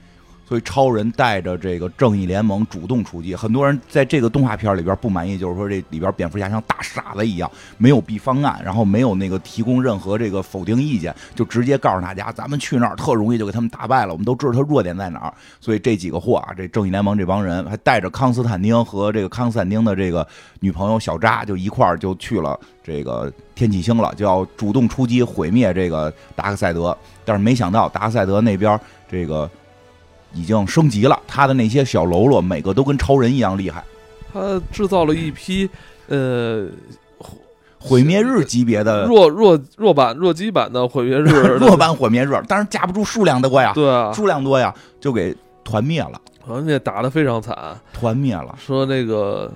[0.46, 15.33] 所以超人带着这个正义联盟主动出击，很多人在这个动画片里边不满意，就是说这里边蝙蝠侠像大傻子一样，没有 B 方案，然后没有那个提供任何这个否定意见，就直接告诉大家，咱们去那儿特容易就给他们打败了，我们都知道他弱点在哪儿。
[15.61, 20.26] 所以这几个货啊，这正义联盟这帮人还带着康斯坦丁和这个康斯坦丁的这个
[20.61, 26.96] 女朋友小扎，就一块儿就去了这个天启星了，就要主动出击毁灭这个达克赛德。
[27.24, 28.78] 但是没想到达克赛德那边
[29.09, 29.50] 这个。
[30.35, 33.83] 已经升级了，他的那些小喽啰每个都跟超人一样厉害。
[34.33, 35.68] 他制造了一批
[36.09, 36.66] 呃
[37.79, 41.25] 毁灭日级别的弱弱弱版弱鸡版的毁灭日，
[41.61, 47.57] 弱版毁灭日，但是架不住数量多呀，对啊，数量多呀，就给团灭了，团灭打的非常惨，
[47.92, 48.55] 团灭了。
[48.59, 49.53] 说那个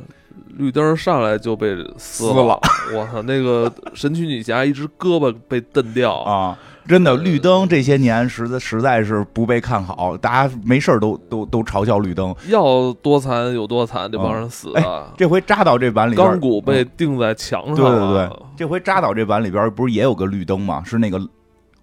[0.56, 2.60] 绿灯上来就被撕了，
[2.94, 6.14] 我操，那个神奇女侠一只胳膊被蹬掉。
[6.20, 6.58] 啊。
[6.88, 15.12] 真的，绿灯这些年实在实在是不被看好，大家没事都都都嘲笑绿灯，要多惨有多惨，这帮人死了。
[15.16, 17.76] 这回扎导这版里边，钢骨被钉在墙上。
[17.76, 20.82] 对对对，这回扎导这版里边不是也有个绿灯吗？
[20.84, 21.20] 是那个。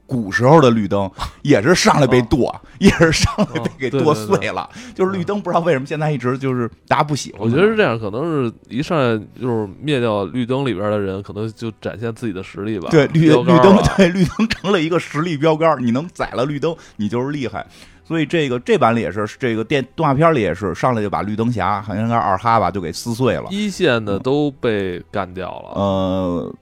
[0.08, 1.10] 古时候的绿灯
[1.42, 4.70] 也是上来被剁，也是上来被给剁碎了。
[4.94, 7.42] 就是绿灯不知道为什么现在一直就是大家不喜欢。
[7.42, 12.90] 我觉得是这样，可能是一上来就是灭掉绿灯里边的人，可能就展现自己的实力吧。
[12.92, 17.66] 对绿绿灯，对绿灯成了一个实力标杆，你能宰了绿灯，你就是厉害。
[18.08, 23.46] 所以这个这版里也是，这个电动画片里也是，上来就把绿灯侠好像是二哈吧，就给撕碎了。
[23.50, 25.70] 一线的都被干掉了。
[25.82, 26.56] 呃。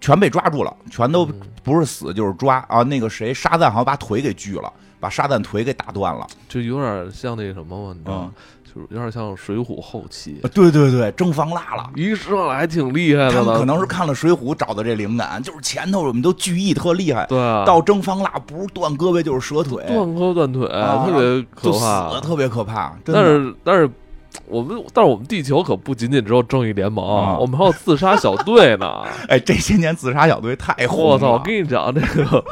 [0.00, 1.28] 全被抓住了，全都
[1.64, 2.82] 不是死就是抓啊！
[2.82, 8.32] 那个谁，沙赞好像把腿给锯了，把沙赞腿给打断了，就有点像那什么嘛，嗯，
[8.64, 10.40] 就是有点像水浒后期。
[10.54, 13.32] 对对对，蒸方腊了，一上来还挺厉害的。
[13.32, 22.96] 他们可能是看了水浒找的这灵感，就是前头我们都聚义特厉害，对，到蒸方腊不是断胳膊就是折腿，断胳膊断腿，啊特别可怕，特别可怕。
[23.04, 23.90] 但是但是。
[24.46, 29.02] 我们，但是我们地球可不仅仅只有正义联盟，我们还有自杀小队呢。
[29.28, 31.08] 哎，这些年自杀小队太火了。
[31.10, 31.32] 我操！
[31.32, 32.44] 我跟你讲，这个，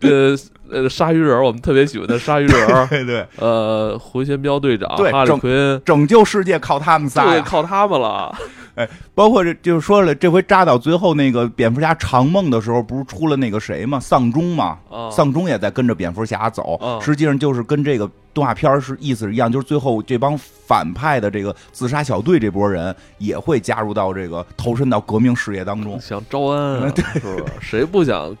[0.00, 0.36] 呃
[0.82, 8.34] 呃，鲨鱼人，我们特别喜欢的鲨鱼人， 对对，呃，回旋镖队长，对，哈利奎恩，拯救世界靠他们仨，对，靠他们了。
[8.76, 14.78] 哎，包括这就是说了，这回扎到最后那个蝙蝠侠长梦的时候，不是出了那个谁吗，丧钟嘛，
[15.10, 27.44] 丧钟也在跟着蝙蝠侠走，实际上就是跟这个动画片是意思是一样，就是最后这帮反派的这个自杀小队这波人也会加入到这个投身到革命事业当中，想招安，啊， 对是？
[27.60, 28.36] 谁不想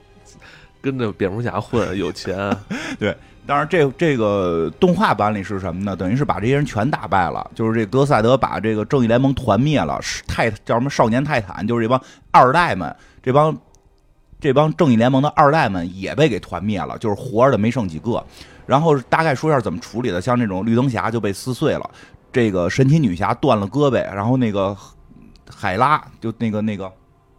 [0.82, 2.36] 跟着蝙蝠侠混，有钱？
[3.00, 3.16] 对。
[3.46, 5.94] 当然，这这个动画版里是什么呢？
[5.94, 12.00] 等于是把这些人全打败了，就是这德赛德把这个正义联盟团灭了，泰叫什么少年泰坦，就是这帮
[12.32, 13.56] 二代们，这帮
[14.40, 18.22] 这帮正义联盟的二代们也被给团灭了，就是活着的没剩几个。
[18.66, 21.88] 然后大概说一下怎么处理的，像这种绿灯侠就被撕碎了，
[22.32, 24.76] 这个神奇女侠断了胳膊，然后那个
[25.48, 26.92] 海拉就那个那个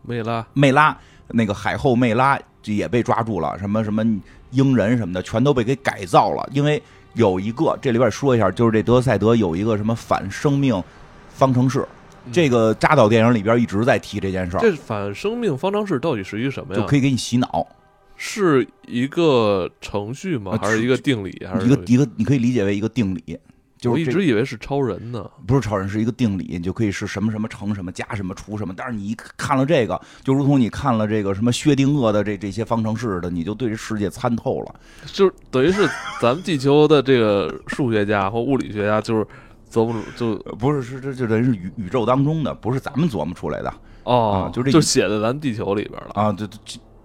[0.03, 2.39] 梅拉，梅拉那个海后梅拉
[2.75, 4.03] 也被抓住了，什么什么
[4.51, 6.47] 鹰人什么的，全都被给改造了。
[6.51, 6.81] 因为
[7.13, 10.81] 有一个这里边说一下，就是这德赛德有一个什么反生命
[11.29, 11.85] 方程式，
[12.31, 14.59] 这个扎导电影里边一直在提这件事儿。
[14.59, 16.79] 这反生命方程式到底是一个什么呀？
[16.79, 17.67] 就可以给你洗脑，
[18.15, 20.57] 是一个程序吗？
[20.61, 21.45] 还是一个定理？
[21.45, 22.07] 还是一个一个？
[22.15, 23.37] 你可以理解为一个定理。
[23.77, 28.73] 就我一直以为是超人呢，不是超人，是一个定理，你就可以是什么什么乘什么加什么除什么。
[28.75, 34.75] 但是你一看了这个，就如同你看了这个什么薛定谔的这这些方程式的，你就对这世界参透了。
[35.05, 35.87] 就等于是
[36.19, 39.27] 咱们地球的这个数学家或物理学家，就是
[39.71, 46.47] 琢磨就不是是这就等于是宇宇宙当中的，不是咱们琢磨出来的哦，就这就写在咱地球里边了啊，就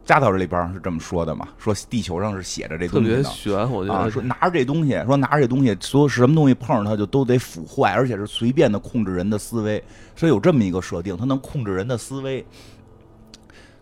[0.04, 0.12] 就。
[0.12, 1.48] 扎到这里边是这么说的嘛？
[1.56, 9.82] 说地球上是写着这东西的，特别玄，我觉得说拿着这东西，说拿着这东西，所有什么东西碰上它就都得腐坏，而且是随便的控制人的思维，
[10.14, 12.44] 所以有这么一个设定，它能控制人的思维。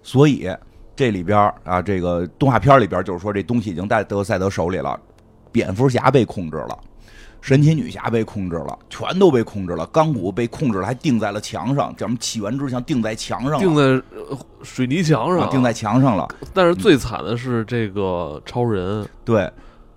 [0.02, 0.48] 所以
[0.94, 5.00] 这里边啊，这个动画片里边就是说这东西已经在德赛德手里了，
[5.50, 6.78] 蝙蝠侠被控制了。
[7.40, 9.86] 神奇女侠被控制了，全都被控制了。
[9.86, 14.02] 钢骨被控制了，还钉在了墙上，叫什么起源之墙钉在墙上，钉在
[14.62, 16.28] 水泥墙上，钉在墙上了。
[16.52, 19.50] 但是最惨的是这个超人，对，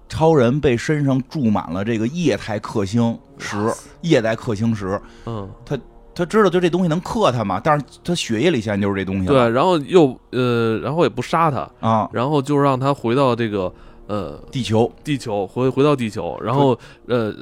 [0.08, 3.58] 超人被身上注满了这个液态克星石，
[4.01, 4.99] 液态克星石。
[5.25, 5.77] 嗯，他
[6.15, 9.27] 他知道就这东西能克他嘛，但是他血液里现在就是这东西。
[9.27, 13.73] 对，然后又呃，然后也不杀他啊，然后就让他回到这个。
[14.13, 17.34] 呃，地球，地球回回到地球，然后呃，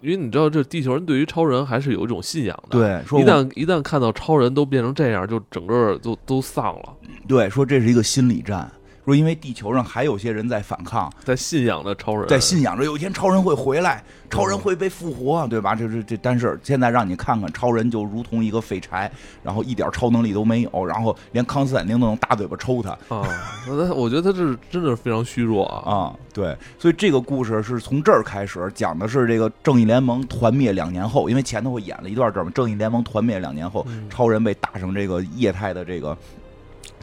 [0.00, 2.78] 因为你知道，这地球人对于超人还是有一种信仰的。
[2.78, 6.94] 对，说一旦一旦看到超人都变成这样，就整个都都丧了。
[7.26, 8.70] 对，说这是一个心理战。
[9.06, 15.74] 说，因为地球上还有些人在反抗，在信仰着超人，在信仰着有一天超人会回来，超人会被复活，对吧？
[15.76, 19.10] 这这这，但是现在让你看看，超人就如同一个废柴，
[19.44, 23.24] 然后一点超能力都没有，然后连康斯坦丁都能大嘴巴抽他啊！
[23.68, 25.88] 那我觉得他这真的是非常虚弱啊！
[25.88, 36.18] 啊，对，所以这个故事是从这儿开始讲的是这个正义联盟团灭两年后，因为前头我演了一段这儿嘛，正义联盟团灭两年后，超人被打成这个液态的这个。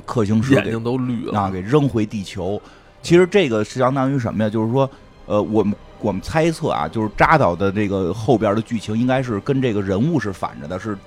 [0.06, 1.50] 克星石眼睛都绿了啊！
[1.50, 2.62] 给扔回地球。
[3.02, 4.50] 其实这个是相当于什么呀？
[4.50, 4.90] 就是说，
[5.26, 10.98] 呃，我们我们猜测啊，就是扎导的这个后边的剧情应该是跟这个人物是反着的，是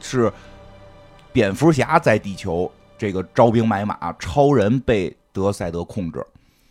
[0.00, 0.32] 是
[1.32, 6.24] 蝙蝠侠在地球这个招兵买马，超人被德赛德控制。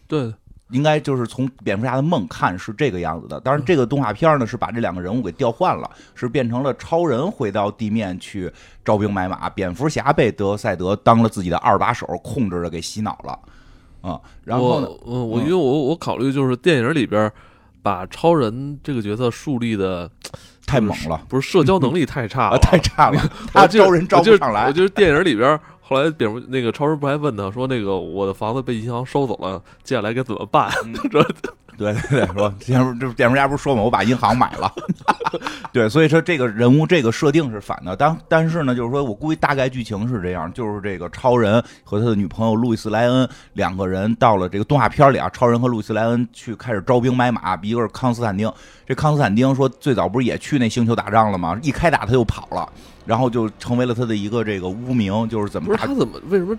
[0.07, 0.33] 对。
[0.71, 8.51] 应该就是从蝙蝠侠的梦看是这个样子的，当然这个动画片呢是把这两个人物给调换了，是变成了超人回到地面去
[8.83, 13.39] 招兵买马，蝙蝠侠被德赛德当了自己的二把手，控制着给洗脑了，
[14.01, 17.31] 啊，然后呢，我，我因为我我考虑就是电影里边
[17.81, 20.11] 把超人这个角色树立的
[20.65, 23.21] 太猛了，不是社交能力太差了， 太差了，
[23.53, 25.57] 他招人招不上来，我就是电影里边。
[25.87, 30.69] 后来蝙蝠那个超人不还问他说：“那个我的房子被银行收走了，接下来该怎么办？”
[31.09, 31.25] 说
[31.77, 34.73] ：“对对对，说蝙蝠这蝙蝠侠不是说嘛，我把银行买了。
[35.71, 37.95] ”对，所以说这个人物这个设定是反的。
[37.95, 48.51] 但但是呢，就是说我估计大概剧情是这样：就是这个超人和他的女朋友路易斯莱恩两个人到了这个动画片里啊，超人和路易斯莱恩去开始招兵买马，一个是康斯坦丁。
[48.85, 51.59] 这康斯坦丁说最早不是也去那星球打仗了吗？
[51.61, 52.67] 一开打他就跑了。
[53.05, 55.67] 然后就成为了他的一个这个污名，就是怎么？
[55.67, 56.57] 不是他怎么为什么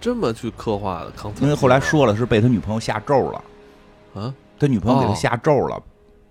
[0.00, 1.10] 这么去刻画的？
[1.10, 3.42] 康斯因为后来说了是被他女朋友下咒了，
[4.14, 5.82] 啊，他女朋友给他下咒了。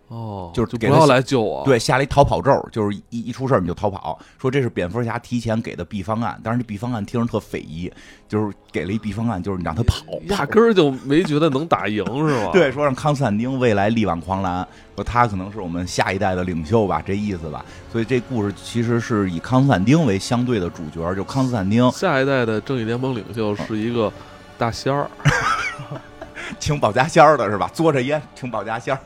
[0.10, 1.66] 哦，就是不要来救我。
[1.66, 4.18] 对，下了一逃跑咒，就是一一出事儿你就逃跑。
[4.38, 7.92] 说这是蝙蝠侠提前给的 B 方案，但是这 B 方案听着特匪夷，
[8.26, 12.52] 就是给了一 B 方案，就是你让他跑，压根儿就没觉得能打赢，是吧？
[12.56, 17.66] 对，说让康斯坦丁未来力挽狂澜，说他可能是我们下一代的领袖吧，这意思吧。
[17.92, 24.10] 所以这故事其实是以康斯坦丁为相对的主角，就康斯坦丁下一代的正义联盟领袖是一个
[24.58, 25.12] 大仙儿，
[26.60, 27.70] 请保家仙儿的是吧？
[27.74, 29.00] 嘬着烟请保家仙儿。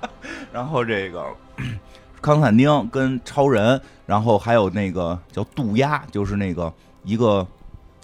[0.52, 1.24] 然后这个
[2.22, 6.72] 康斯坦丁跟超人，然后还有那个叫杜鸦，就是那个
[7.04, 7.46] 一个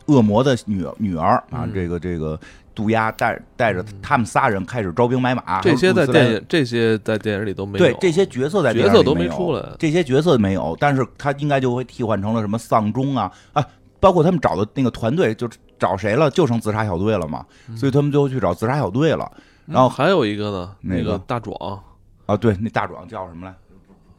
[0.06, 1.66] 恶魔的女女儿啊。
[1.72, 2.38] 这个这个
[2.74, 5.60] 杜鸦带带着他们仨人开始招兵买马。
[5.60, 7.84] 这些在电影这些在电影里都没有。
[7.84, 13.66] 对这些角色在角色都没出来，这些角色没有，但是他应该就会替换成了什么丧钟啊啊，
[13.98, 15.48] 包括他们找的那个团队就
[15.82, 17.44] 找谁了，就剩自杀小队了嘛。
[17.76, 19.28] 所以他们最后去找自杀小队了。
[19.66, 21.82] 然后还有一个呢，那个大壮。
[22.26, 23.52] 啊，对，那大壮叫什么来？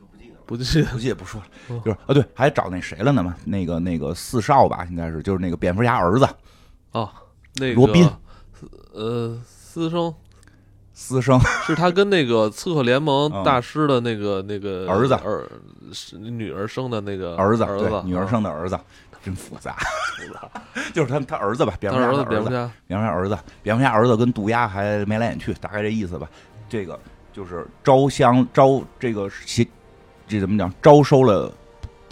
[0.06, 1.48] 不记得，不记得，不记得，不说了。
[1.86, 3.34] 就是啊，对，还找那谁了呢嘛？
[3.46, 6.28] 那个那个四少吧，应该是，就是那个蝙蝠侠儿子。
[6.92, 7.10] 哦，
[7.56, 8.10] 那个罗宾，
[8.94, 10.14] 呃，私生，
[10.94, 15.50] 私生是他跟那个刺客联盟大师的那个那个儿子儿，
[16.12, 18.78] 女儿生的那个儿子，儿子，女儿生的儿子。
[19.24, 19.78] 真复杂，
[20.94, 26.28] 就是他他儿子吧，蝙蝠侠儿子，蝙蝠侠，蝙蝠侠儿子，蝙蝠侠儿子跟杜鸦还眉来眼去，大概这意思吧。
[26.68, 27.00] 这个
[27.32, 29.30] 就是招香招这个
[30.28, 30.72] 这怎么讲？
[30.82, 31.52] 招收了。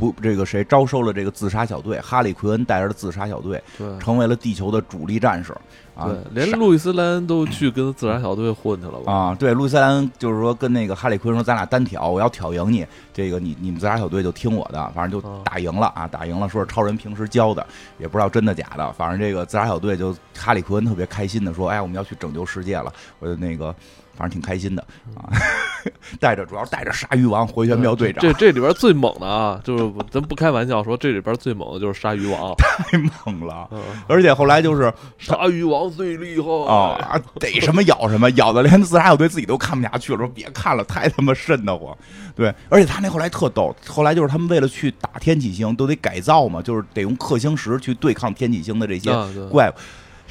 [0.02, 2.02] 不，这个谁招收了这个自杀小队？
[2.02, 5.56] 哈里奎恩带着的自杀小队，对，成为了地球的主力战士
[5.94, 6.10] 啊！
[6.32, 9.14] 连路易斯莱恩都去跟自杀小队混去了吧？
[9.14, 12.84] 啊，对，路易斯莱恩就是说跟那个哈里奎恩说：“咱俩单挑，我要挑赢你，
[13.14, 16.08] 这个你你们自杀小队就听我的，反正就打赢了啊！
[16.08, 17.64] 打赢了，说是超人平时教的，
[18.00, 18.92] 也不知道真的假的。
[18.94, 23.76] 反正这个自杀小队就哈里奎恩特别开心的说：‘哎，我们要去拯救世界了！’我就那个。”
[24.16, 24.86] 反正挺开心的
[25.16, 25.30] 啊，
[26.20, 28.22] 带着主要带着鲨鱼王回旋镖队长。
[28.22, 33.70] 这这里边最猛的啊，就是咱不开玩笑说，这里边最猛的就是鲨鱼王， 太猛了。
[34.08, 41.96] 而且后来就是 鲨鱼王最厉害啊，逮什么咬什么，咬的连自杀小队自己都看不下去了，说别看了，太他妈瘆得慌。
[42.36, 49.12] 对，而且他那后来特逗，后来就是他们为了去打天启星，都得改造嘛，就是得用氪星石去对抗天启星的这些
[49.50, 49.74] 怪物。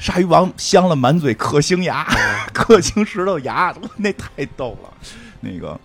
[0.01, 2.03] 鲨鱼王镶了满嘴克星牙，
[2.51, 4.91] 克星石头牙， 那太逗了。
[5.39, 5.79] 那个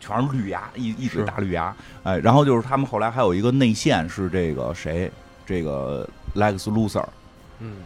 [0.00, 1.72] 全是绿牙，一一直大绿牙。
[2.02, 5.08] 哎，然后就是他们后来还有一个内线是这个谁？
[5.46, 7.06] 这个 Lex Luthor。
[7.60, 7.76] 嗯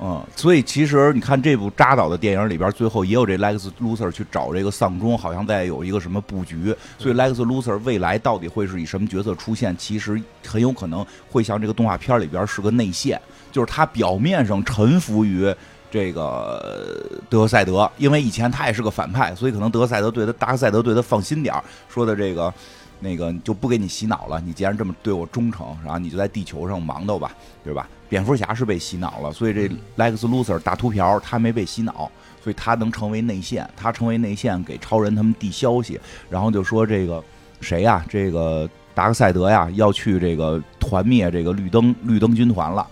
[0.00, 6.74] 嗯，所以其实你看这部扎导的电影里边，最后也有这 Lex Luthor 去找这个丧钟，好像在有一个什么布局。
[6.98, 9.76] 所以 Lex Luthor 未来到底会是以什么角色出现？
[9.76, 13.20] 其实很有可能会像这个动画片里边是个内线。
[13.50, 15.52] 就是他表面上臣服于
[15.90, 22.52] 这个德克赛德，因为以前他也是个反派，所以可能德克赛德对他，达克赛德对他放心点儿说的这个
[23.00, 24.40] 那个就不给你洗脑了。
[24.44, 27.32] 你既然这么对我忠诚，然后你就在地球上忙叨吧，
[27.62, 27.88] 对吧？
[28.08, 32.10] 蝙蝠侠是被洗脑了，所以这莱克斯·卢瑟大秃瓢他没被洗脑，
[32.42, 37.22] 所以他能成为内线，他成为内线给超人他们递消息，然后就说这个
[37.60, 38.04] 谁呀？
[38.08, 42.86] 这个达克赛德呀要去这个团灭这个绿灯绿灯军团了。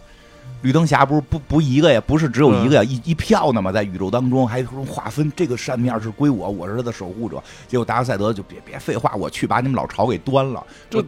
[0.62, 7.42] 绿灯侠不是不不一个呀，不是只有一个呀，一一票呢嘛，在宇宙当中还说划分这个扇面是归我，我是他的守护者。
[7.68, 10.64] 结果达克赛德就别别废话，我去把你们老巢给端了。
[10.90, 11.04] 就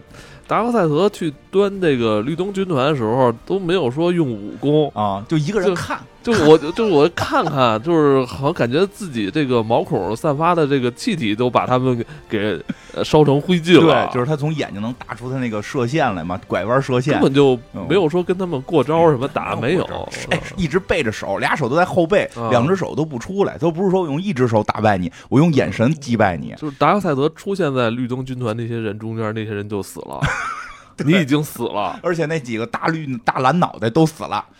[0.46, 5.98] 达克赛德去端这个绿灯军团的时候都没有说用武功啊，就一个人看。
[6.32, 12.62] 就我就我看看，就是好像感觉自己这个毛孔散发的这个气体都把他们给
[13.02, 14.06] 烧成灰烬了。
[14.06, 17.58] 对，就是他从眼睛能打出他那个射线来嘛，拐弯射线，根本就
[17.88, 19.84] 没有说跟他们过招什么打，没有。
[20.30, 26.54] 哎，一直背着手，俩手都在后背，两只手都不出来，都不是说用一只手打败你，我用眼神击败你。
[26.58, 30.20] 就是达克赛德出现在绿灯军团那些人中间，那些人就死了，
[31.06, 34.44] 你已经死了，而且那几个大绿大蓝脑袋都死了。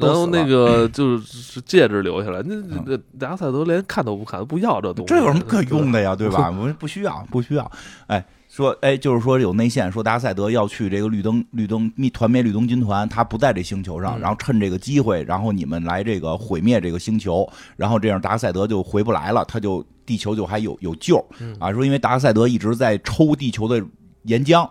[0.00, 2.54] 然后那个就是戒指留下来，那
[2.86, 5.14] 那达克赛德连看都不看，不要这东西。
[5.14, 6.16] 这有什么可 用的呀？
[6.16, 6.46] 对吧？
[6.56, 7.70] 我们不需要，不需要。
[8.06, 21.24] 哎，说哎，就是说有内线，说达克赛德要去这个绿灯绿灯灭团灭绿灯军团，他不在这星球上，然后趁这个机会，然后你们来这个毁灭这个星球，然后这样达克赛德就回不来了，他就地球就还有有救
[21.58, 21.72] 啊。
[21.72, 23.84] 说因为达克赛德一直在抽地球的
[24.22, 24.68] 岩浆。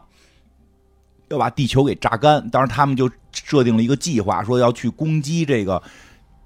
[1.34, 5.82] 要把地球给榨干，当时他们就设定了一个计划，说要去攻击这个，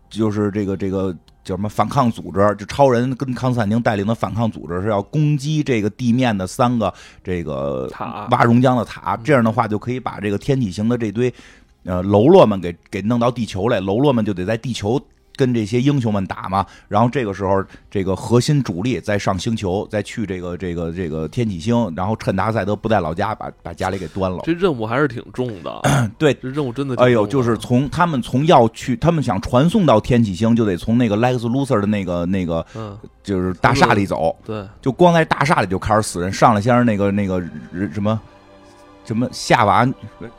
[0.09, 1.13] 就是这个这个
[1.43, 11.33] 叫什么反抗组织，就超人跟康斯坦丁带领的反抗组织是要攻击这个地面的三个这个塔挖熔浆的塔，这样的话就可以把这个天体型的这堆
[11.83, 14.99] 呃喽啰们给给弄到地球来，喽啰们就得在地球。
[15.37, 24.39] 跟这些英雄们打嘛，然后这个时候，这个核心主力再上星球，再去这个这个这个天启星，然后趁达赛德不在老家，把把家里给端了。
[24.43, 25.81] 这任务还是挺重的，
[26.17, 26.95] 对，这任务真的。
[26.95, 34.35] 哎呦，就是从他们从要去，他们想传送到天启星，就得从那个 Lex Luthor 的那个那个，嗯，就是大厦里走。
[34.43, 37.39] 对，就光在大厦里就开始死人，上来先是那个那个
[37.93, 38.19] 什么。
[39.07, 39.87] 什么夏娃、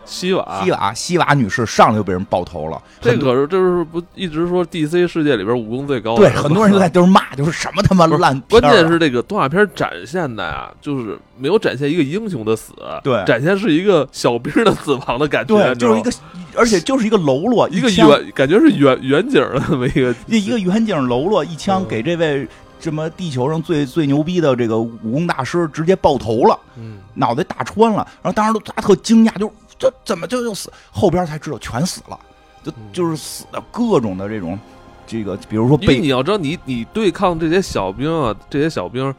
[0.05, 2.81] 西瓦、西瓦、西瓦女士上来就被人爆头了。
[3.01, 6.21] 这可是，这是不一直说 DC 世界里边武功最高的。
[6.21, 8.39] 对，很多人都在 就是骂，就是什么他妈烂。
[8.51, 15.57] 关键是这个动画片展现的呀，就是没有展现一个英雄的死，对，展现是一个小兵的死亡的感觉。
[15.57, 16.11] 对，就是一个，
[16.55, 22.47] 而且就是一个喽啰，一个远，感觉是远远景的那么一个，一个远景喽啰，一枪给这位。
[22.81, 30.73] 这么地球上最最牛逼的这个武功大师直接爆头了，嗯，脑袋打穿了，然后当时都大特惊讶，就这怎么就又死？
[30.91, 32.19] 后边才知道全死了，
[32.63, 34.59] 就就是死的各种的这种，
[35.07, 39.15] 这个比如说被你要知道，你你对抗这些小兵啊，这些小兵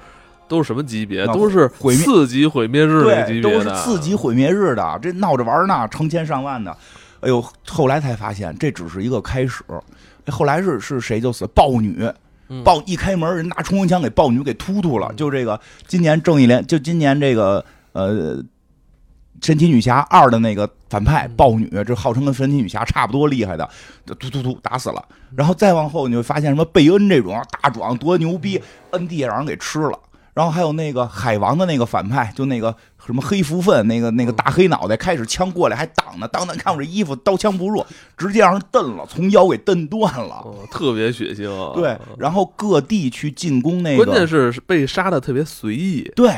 [0.48, 1.26] 都是什么级别？
[1.28, 6.72] 都是四级毁灭日的级别的，都是四级毁灭日的，这闹着玩呢，成千上万的，
[7.20, 9.64] 哎呦，后来才发现这只是一个开始，
[10.28, 11.46] 后来是是谁就死？
[11.48, 12.10] 豹女。
[12.64, 15.14] 豹一开门，人拿冲锋枪给豹女给突突了。
[15.16, 18.44] 就这个，今年正义联，就今年这个，呃，
[19.42, 23.70] 神奇女侠二的那个反派豹女，这号称跟神奇女侠差不多厉害的，
[24.06, 25.04] 突突突打死了。
[25.36, 30.00] 然后再往后，你会发现什么贝恩这种大壮多牛逼，摁地上让人给吃了。
[30.34, 32.76] 然后还有那个海王的那个反派，就那个
[33.06, 37.86] 什么黑福分，那个那个大黑脑袋，开始枪过来还挡呢，当当看我这衣服刀枪不入，
[38.18, 41.74] 直接让人蹬了，从腰给蹬断了，特别血腥。
[41.74, 46.12] 对，然后各地去进攻那个，关键是被杀的特别随意。
[46.16, 46.32] 对。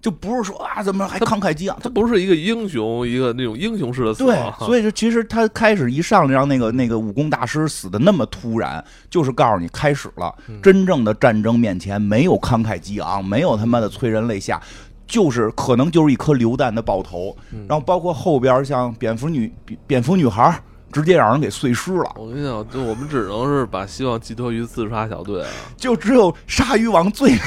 [0.00, 1.76] 就不是说啊，怎么还慷慨激昂？
[1.82, 4.24] 他不是一个英雄，一个那种英雄式的死。
[4.24, 10.32] 对，所以就其实他开始一上来让那个那个武功大师死的那么突然，就是告诉你开始了
[10.62, 14.62] 真正的战争面前没有慷慨激昂，没有他妈的催人泪下，
[15.08, 17.36] 就是可能就是一颗榴弹的爆头。
[17.66, 19.52] 然后包括后边像蝙蝠女
[19.88, 22.12] 蝙蝠女孩，直接让人给碎尸了。
[22.16, 27.32] 我跟你讲，就我们只能是把希望寄托于自杀小队啊，就只有鲨鱼王最。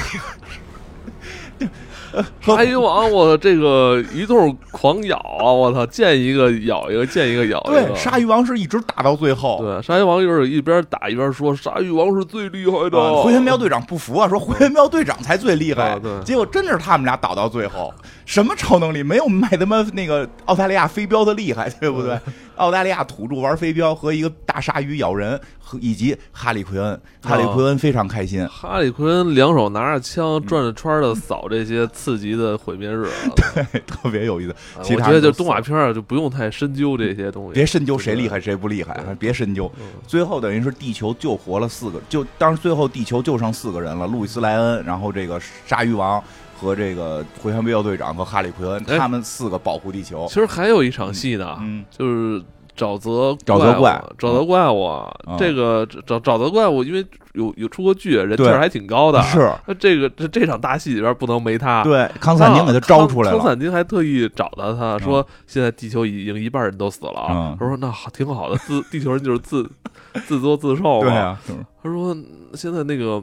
[2.40, 5.52] 鲨鱼王，我这个一顿狂咬啊！
[5.52, 7.82] 我操，见一个咬一个，见一个咬一个。
[7.82, 9.58] 对，鲨鱼王是一直打到最后。
[9.60, 17.92] 对，鲨鱼王就是一边打一边说：“鲨鱼王是最厉害的。”回旋镖队长不服啊，说：“回旋镖队长才最厉害。”对，结果真的是他们俩打到最后，
[18.30, 22.16] 什么超能力没有卖他妈那个澳大利亚飞镖的厉害， 对不对？
[22.54, 28.46] 澳大利亚土著玩飞镖和一个大鲨鱼咬人，和以及哈利奎恩，哈利奎恩非常开心。
[28.46, 34.54] 哈利奎恩两手拿着枪转着圈的扫这些刺激的毁灭日， 对，特别有意思。
[34.78, 39.68] 我觉得就动画片啊，就不用太深究这些东西，别深究谁厉害谁不厉害，别深究。
[40.06, 46.22] 最后等于是地球救活了四个，就当时最后地球就剩四个人了：路易斯莱恩，然后这个鲨鱼王
[46.60, 50.26] 和这个回旋镖队长和哈利奎恩，他们四个保护地球。
[50.28, 51.58] 其实还有一场戏呢，
[51.90, 52.42] 就是。
[52.76, 55.04] 沼泽沼泽怪，沼泽怪物，
[55.38, 57.04] 这个沼沼泽怪物，因为
[57.34, 59.20] 有有出过剧，人气还挺高的。
[59.24, 61.84] 是，那这个这这场大戏里边不能没他。
[61.84, 63.36] 对，康斯坦丁给他招出来了。
[63.36, 67.56] 康斯坦丁还特意找到他说，现在地球已经一半人都死了。
[67.58, 69.68] 他说那好，挺好的，自地球人就是自
[70.26, 71.38] 自作自受嘛。
[71.82, 72.16] 他说
[72.54, 73.22] 现在那个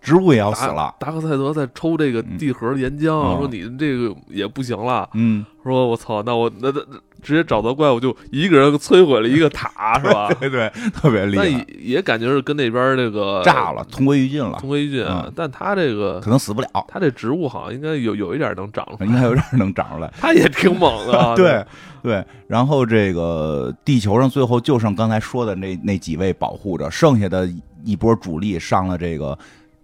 [0.00, 0.94] 植物也要死了。
[0.98, 5.08] 达克赛德在抽这个地核岩浆，说你这个也不行了。
[5.14, 6.80] 嗯，说我操，那我那那。
[7.22, 9.68] 直接找到怪物就一个人摧毁了一个塔，
[10.00, 10.32] 是吧？
[10.40, 11.46] 对对，特别厉害。
[11.46, 14.56] 也也感觉是跟那边这个炸了，同归于尽了。
[14.58, 16.68] 同归于尽，但他这个可能死不了。
[16.88, 20.10] 他这植物好像应该有有一点能长出来，应该有点能长出来。
[20.18, 21.34] 他也挺猛的。
[21.36, 21.62] 对
[22.02, 27.46] 对，然后这个地球上最后就剩刚才说的那那几位保护着，剩下的
[27.84, 29.38] 一波主力上了这个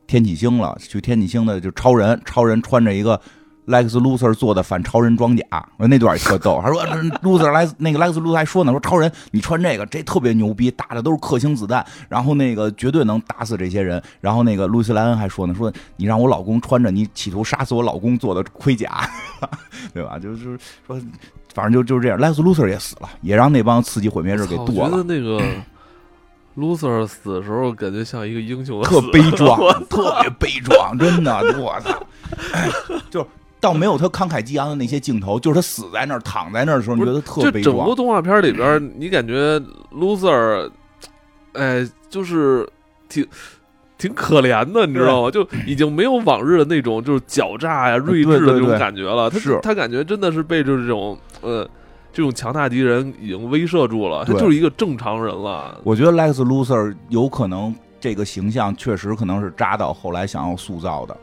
[0.07, 0.77] 天启星了。
[0.81, 3.21] 去天启星的就超人，超人穿着一个。
[3.67, 5.45] Lex Luthor 做的反超人装甲，
[5.77, 6.61] 那段也特逗。
[6.63, 6.81] 他说
[7.21, 18.89] ：“Luthor 来，那个 Lex Luthor 还说呢，说超人你穿这个，这特别牛逼，打的都是克星子弹，然后那个绝对能打死这些人。”然后那个路易斯莱恩还说呢，说你让我老公穿着你企图杀死我老公做的盔甲，
[19.93, 20.17] 对吧？
[20.17, 20.97] 就是说，
[21.53, 22.17] 反正就就是这样。
[22.17, 24.91] Lex Luthor 也死了，也让那帮刺激毁灭日给剁了。
[24.91, 25.45] 觉得那个
[26.57, 32.07] Luthor 死的时候，感觉像一个英雄，特悲壮，特别悲壮，真的，我操，
[33.11, 33.27] 就。
[33.59, 37.75] 倒没有他慷慨激昂的那些镜头，就是他死在那儿、躺在那儿的时候，你觉得特悲壮。
[37.75, 39.59] 整部动画片里边，你感觉
[39.93, 40.71] loser，
[41.55, 42.69] 哎，就是
[43.09, 43.27] 挺
[43.97, 45.31] 挺可怜的，你知道吗？
[45.31, 49.31] 就已经没有往日的那种就是狡诈呀、睿智的那种感觉了。
[49.31, 51.69] 他是他感觉真的是被这种呃
[52.17, 55.79] 这种强大敌人已经威慑住了，他就是一个正常人了。
[55.85, 61.15] 我觉得 Lex loser 有可能这个形象确实可能是扎导后来想要塑造的。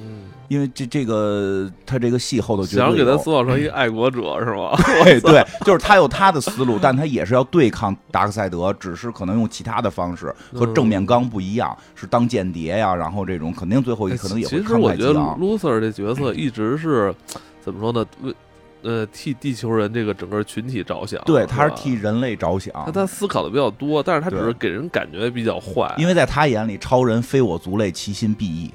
[0.00, 0.20] 嗯。
[0.48, 4.74] 因为这这个他这个戏后头想给他塑造成一个爱国者是吗？
[5.04, 17.14] 对对，就是他有他的思路，但他也是要对抗达克赛德，只是可能用其他的方式和正面刚不一样，是当间谍呀，然后这种肯定最后可能也会其实我觉得 Lucer 这角色一直是
[17.60, 18.02] 怎么说呢？
[18.22, 18.34] 为
[18.82, 22.72] 呃替地球人这个整个群体着想，对，他是替人类着想。
[22.86, 28.70] 他他思考的比较多，但是他只是给人感觉比较坏，因为在他眼里，超人非我族类，其心必异，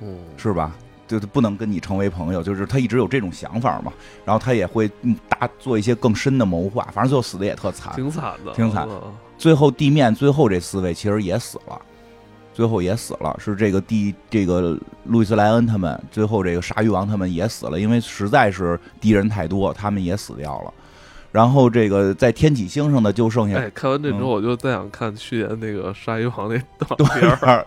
[0.00, 0.74] 嗯，是吧？
[1.08, 3.92] 就不能跟你成为朋友，就是他一直有这种想法嘛，
[4.24, 4.90] 然后他也会
[5.28, 8.88] 大做一些更深的谋划，反正最后死的也特惨，挺惨的，挺惨。
[9.38, 11.80] 最后地面最后这四位其实也死了，
[12.56, 20.72] 最后也死了，是这个第这个路易斯莱恩他们，最后这个鲨鱼王他们也死了，因为实在是敌人太多，他们也死掉了。
[21.30, 26.58] 然后这个在天启星上的就剩下，哎，看完这之后我就再想看去年那个鲨鱼王那
[26.96, 27.66] 动画片儿，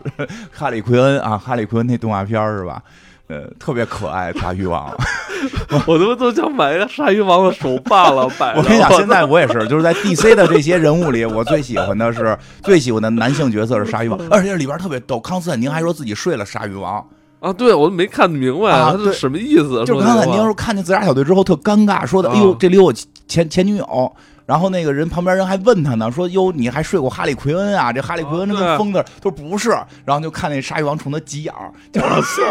[0.50, 2.82] 哈利奎恩啊，哈利奎恩那动画片是吧？
[3.30, 4.92] 呃，特别可爱，鲨鱼王，
[5.86, 8.28] 我他妈都想买一个鲨鱼王的手办了。
[8.36, 8.54] 摆。
[8.58, 15.20] 我跟你讲，现在我也是，就是在 DC 的这些人物里，我最喜欢的是 最喜欢的男性角色是鲨鱼王，而且里边特别逗。
[15.20, 17.06] 康斯坦丁还说自己睡了鲨鱼王，
[17.38, 19.84] 啊，对我都没看明白啊对他是什么意思？
[19.86, 22.92] 就是康斯坦丁说看见自杀小队之后特尴尬，说的：“啊哎呦，这里有我
[23.28, 24.12] 前前女友。”
[24.46, 27.92] 然后那个人旁边人还问他呢，说：“哟，你还睡过哈利奎恩啊？
[27.92, 29.70] 这哈利奎恩他啊对跟疯子。”他说：“不是。”
[30.04, 32.42] 然后就看那鲨鱼王冲他急眼儿，就是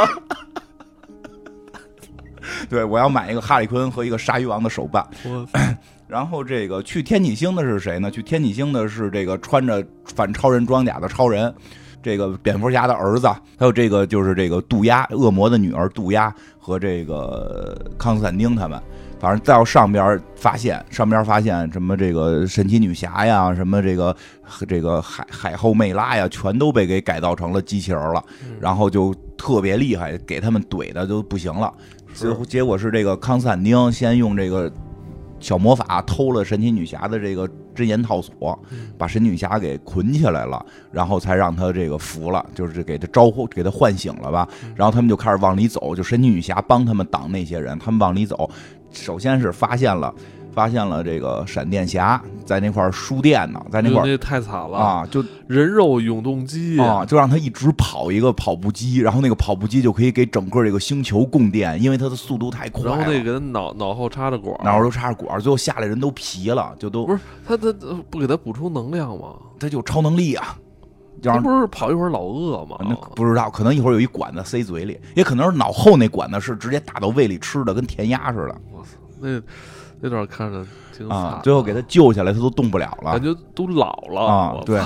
[2.69, 5.05] 对我要买一个哈利昆和一个鲨鱼王的手办。
[6.07, 8.09] 然后这个去天启星的是谁呢？
[8.09, 9.85] 去天启星的是这个穿着
[10.15, 11.53] 反超人装甲的超人，
[12.01, 13.27] 这个蝙蝠侠的儿子，
[13.57, 18.81] 还有这个就是这个杜鸦恶魔的女儿杜鸦和这个康斯坦丁他们。
[19.19, 24.15] 反正到上边发现，上边发现什么这个神奇女侠呀，什么这个
[24.65, 28.23] 这个海海后魅拉呀，全都被给改造成了机器人了，
[28.61, 31.71] 然后就特别厉害，给他们怼的都不行了。
[32.27, 34.71] 是结结果是这个康斯坦丁先用这个
[35.39, 38.59] 小魔法偷了神奇女侠的这个真言套索，
[38.97, 44.47] 把神奇女侠给捆起来了，然后才让她这个服了，就是给她招呼，给她唤醒了吧。
[44.75, 48.49] 然后他们就开始往里走，就神奇女侠帮他们挡那些人，他们往里走，
[48.91, 50.13] 首先是发现了。
[50.53, 54.77] 发现了这个闪电侠在那块儿输电呢，在那块儿那太惨了！
[54.77, 62.97] 啊，就人肉永动机啊，就让他一直跑一个跑步机，然后那个跑步机就可以给整个这个星球供电，因为它的速度太快了。
[62.97, 69.35] 然后那个脑脑后插着管脑后都插着管，最后下来人都皮了，就都不是他他他不给他补充能量吗？
[69.59, 70.57] 他就超能力啊，
[71.21, 72.77] 就他不是跑一会儿老饿吗？
[72.81, 78.89] 那不知道，可能一会儿有一管子塞嘴里，也可能是脑后那管子是直接打到胃里吃的，跟填鸭似的我操，
[79.19, 79.41] 那
[80.01, 81.39] 那段看着挺惨，啊。
[81.43, 84.81] 最后给他救下来，他都动不了了感觉都老了啊，对，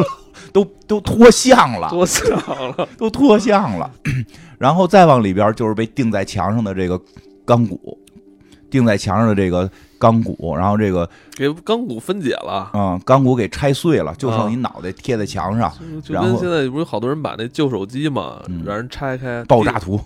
[0.52, 2.30] 都都都脱相了，脱相
[2.76, 3.90] 了， 都脱相了。
[4.58, 7.00] 然后再往里边就是被钉在墙上的这个
[7.44, 7.98] 钢骨，
[8.70, 12.70] 钉在墙上的这个钢骨，然后这个给钢骨分解了。
[12.72, 15.70] 嗯钢骨给拆碎了，就剩啊一脑袋贴在墙上，
[16.08, 20.00] 然后跟现在不是好多人把那旧手机嘛，嗯让人拆开爆炸图。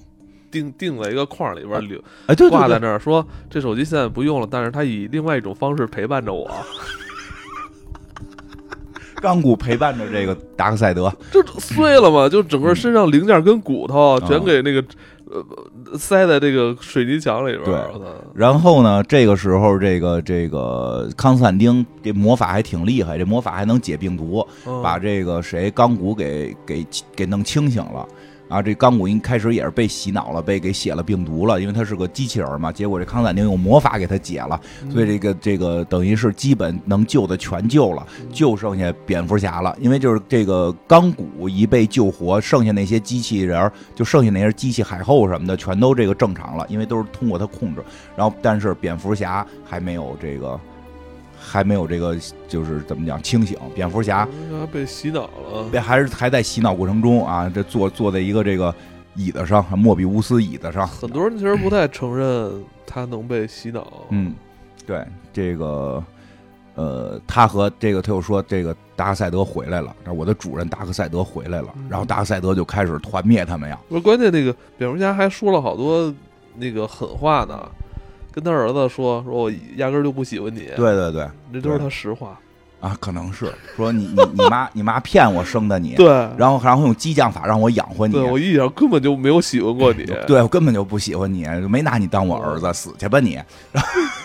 [0.50, 6.50] 定定在一个框里边留哎，对对挂在，那儿，说这手机现在不用了，但是它以另外一种方式陪伴着我，
[9.20, 14.84] 钢骨陪伴着这个达克赛德， 就碎了嘛，就整个身上零件跟骨头啊全给那个
[15.30, 17.84] 呃塞在这个水泥墙里边
[18.34, 24.82] 然后呢，这个时候这个这个康斯坦丁这魔法还挺厉害，这魔法还能解病毒，嗯。
[24.82, 26.86] 把这个谁钢骨给给
[27.16, 28.06] 给弄清醒了。
[28.48, 32.72] 啊，这钢骨一开始也是被洗脑了，被给写了病毒了，因为他是个机器人嘛。
[32.72, 39.76] 结果这康斯坦丁用魔法给他解了，所以这个这个等于是基本能救的全救了，就剩下蝙蝠侠了。
[39.80, 47.84] 因为就是这个钢骨一被救活，剩下那些机器人儿，就剩下那些机器海后什么的，全都这个正常了，因为都是通过他控制。
[48.16, 50.58] 然后，但是蝙蝠侠还没有这个，
[51.48, 52.14] 还没有这个，
[52.46, 53.56] 就是怎么讲清醒。
[53.74, 55.68] 蝙蝠侠嗯被洗脑了。
[55.72, 58.74] 被还是还在洗脑过程中啊，这坐坐在一个这个
[59.14, 60.86] 椅子上，莫比乌斯椅子上。
[60.86, 63.86] 很多人其实不太承认他能被洗脑。
[64.10, 64.34] 嗯，
[64.86, 66.04] 对，这个
[66.74, 73.78] 呃，他和这个他又说这个达克赛德回来了，我的主人达克赛德回来了，嗯然后达克赛德就开始团灭他们呀。
[73.88, 76.14] 不是关键，那个蝙蝠侠还说了好多
[76.54, 77.68] 那个狠话呢，
[78.40, 82.38] 跟他儿子说说我压根儿就不喜欢你，对对对这都是他实话。
[82.80, 88.12] 啊，可能是说你你你妈你妈骗我生的你，对，然后然后用激将法让我养活你。
[88.12, 93.36] 对我一点根本就没有喜欢过你，对我根本就不喜欢你，没拿你当我儿子，死去吧你！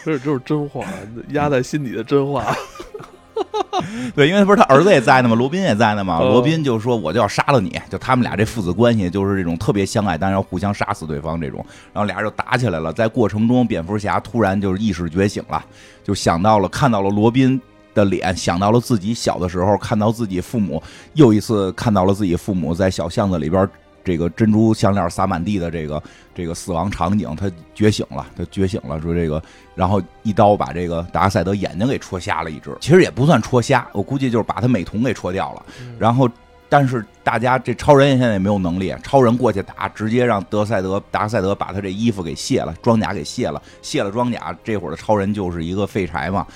[0.05, 0.85] 这就是真话，
[1.29, 2.45] 压在心底的真话。
[4.15, 6.19] 对，因为不是他儿子也在呢嘛，罗宾也在呢嘛。
[6.21, 11.65] 嗯罗宾就说我就要杀了你，就他们俩这父子关系就是这种特别相爱，但是要互相杀死对方这种。
[11.91, 15.63] 然后俩人就打起来了，在过程中，蝙蝠侠突然就是意识觉醒了，
[16.03, 17.59] 就想到了看到了罗宾。
[17.95, 20.81] 的脸想到了自己小的时候，看到自己父母，
[21.13, 23.69] 又一次看到了自己父母在小巷子里边，
[24.03, 26.01] 这个珍珠项链撒满地的这个
[26.35, 29.41] 这个死亡场景，他觉醒了，他觉醒了，说这个，
[29.75, 35.65] 然后一刀把这个达克赛德眼睛给戳瞎了一只，其实也不算戳瞎，我估计就是把他美瞳给戳掉了，
[35.97, 36.29] 然后。
[36.69, 46.47] 但是大家这超人现在也没有能力，超人过去打，直接让德赛德达克赛德把他这衣服给卸了，装甲给卸了，卸了装甲，这会儿的超人就是一个废柴嘛。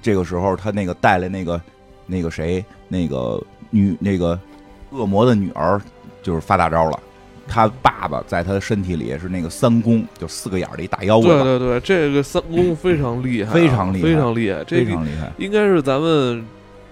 [0.00, 1.60] 这个时候他那个带来那个
[2.06, 4.40] 那个谁那个女那个
[4.88, 5.78] 恶魔的女儿
[6.22, 6.98] 就是发大招了，
[7.48, 14.64] 他爸爸在他的身体里是那个三公，就四个眼儿的一大妖怪，对对对，这个三公非常厉害啊， 非常厉害非常厉害。
[14.64, 15.32] 这个非常厉害。
[15.38, 16.44] 应该是咱们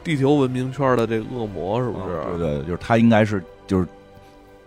[0.02, 2.38] 地球文明圈的这个恶魔，是不是？
[2.38, 3.86] 对对，就是他应该是就是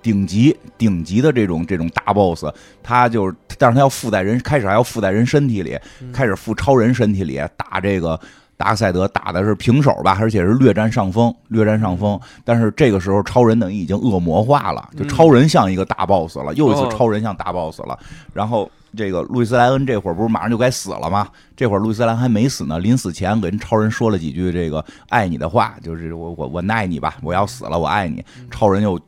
[0.02, 2.46] 顶级顶级的这种这种大 boss，
[2.82, 8.20] 他就是，但是他要附在人开始还要附在人身体里，嗯开始附超人身体里打这个
[8.58, 12.20] 达克赛德打的是平手吧，而且是略占上风，略占上风。
[12.46, 17.98] 但是这个时候，超人等于已经恶魔化了，就超人像一个大 boss 了，又一次超人像大 boss 了。
[18.34, 21.28] 然后这个路易斯莱恩这会儿不是马上就该死了吗？
[21.56, 28.24] 这会儿路易斯莱恩还没死呢，临死前跟超人说了几句这个爱你的话，就是我我我爱你吧，我要死了，我爱你。
[28.52, 29.00] 超人又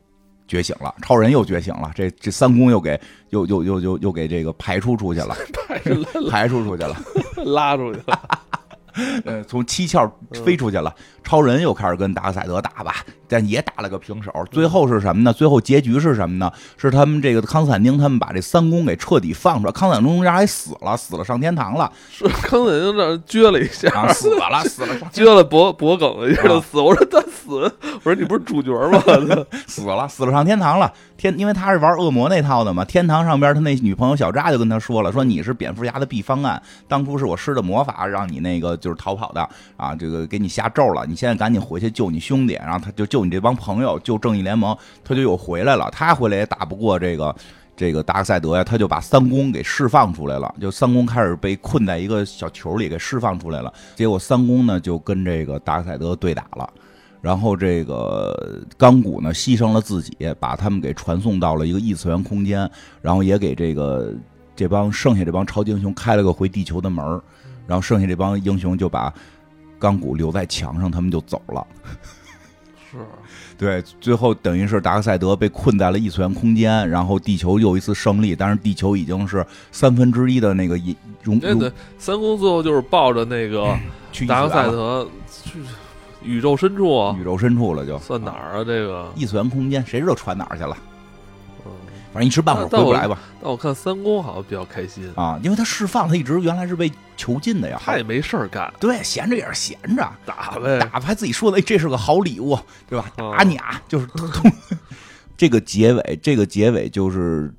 [0.48, 5.34] 觉醒了，超人又觉醒了，这这三公又给又又又又又给这个排出 出去了，
[6.30, 6.96] 排出出去了，
[7.46, 8.20] 拉出去了。
[9.24, 10.10] 呃，从七窍
[10.44, 10.94] 飞出去了，
[11.26, 14.32] 超人又开始跟达克赛德打吧，但也打了个平手。
[14.52, 15.32] 最后是什么呢？
[15.32, 16.48] 最后结局是什么呢？
[16.76, 21.90] 是他们这个康斯坦丁他们把这三公给彻底放出来，康斯坦丁家还死了，死了上天堂了。
[22.08, 26.78] 是康斯坦丁这撅了一下，死了，死了， 撅了脖脖梗了一下就死。
[26.78, 29.02] 我说他死，我说你不是主角吗？
[29.66, 30.92] 死了，死了上天堂了。
[31.16, 32.84] 天，因为他是玩恶魔那套的嘛。
[32.84, 38.76] 天堂上边他那女朋友小扎就跟他说了，说你是蝙蝠侠的 B 方案，当初是我施的魔法让你那个。
[38.76, 39.48] 就是逃跑的
[39.78, 45.90] 啊，这个给你下咒了，你现在赶紧回去救你兄弟，然后他就救你这帮朋友，救正义联盟，他就又回来了。
[45.90, 47.34] 他回来也打不过这个
[47.74, 53.72] 这个达克赛德呀，他就把三公给释放出来了，就三公开始被困在一个小球里，给释放出来了。
[53.94, 56.68] 结果三公呢就跟这个达克赛德对打了，
[57.20, 64.14] 然后这个钢骨呢牺牲了自己，把他们给传送到了一个异次元空间，然后也给这个
[64.54, 67.22] 这帮剩下这帮超级英雄开了个回地球的门儿。
[67.66, 69.12] 然后剩下这帮英雄就把
[69.78, 71.66] 钢骨留在墙上，他们就走了。
[72.90, 72.98] 是，
[73.58, 80.78] 对，最后等于是达克赛德被困在了异次元空间，然后地球又一次胜利，但是地球已经是三分之一的那个
[81.22, 81.38] 容。
[81.38, 83.76] 对对，三公最后就是抱着那个
[84.26, 85.08] 达克赛德
[85.44, 85.60] 去
[86.22, 88.64] 宇宙深处啊，宇宙深处了就算哪儿啊？
[88.64, 90.76] 这个异次元空间，谁知道传哪儿去了？
[92.16, 93.18] 反正一时半会儿回不来吧。
[93.42, 97.78] 但我看三公好像比较开心啊，因为他释放，他一直原来是被囚禁的呀。
[97.84, 102.58] 他也没事儿干，对，闲着也是闲着，打呗，打还自己说的，哎，这是个好礼物，
[102.88, 103.12] 对吧？
[103.16, 104.08] 打你啊，就是
[105.36, 107.52] 这个结尾，这个结尾就是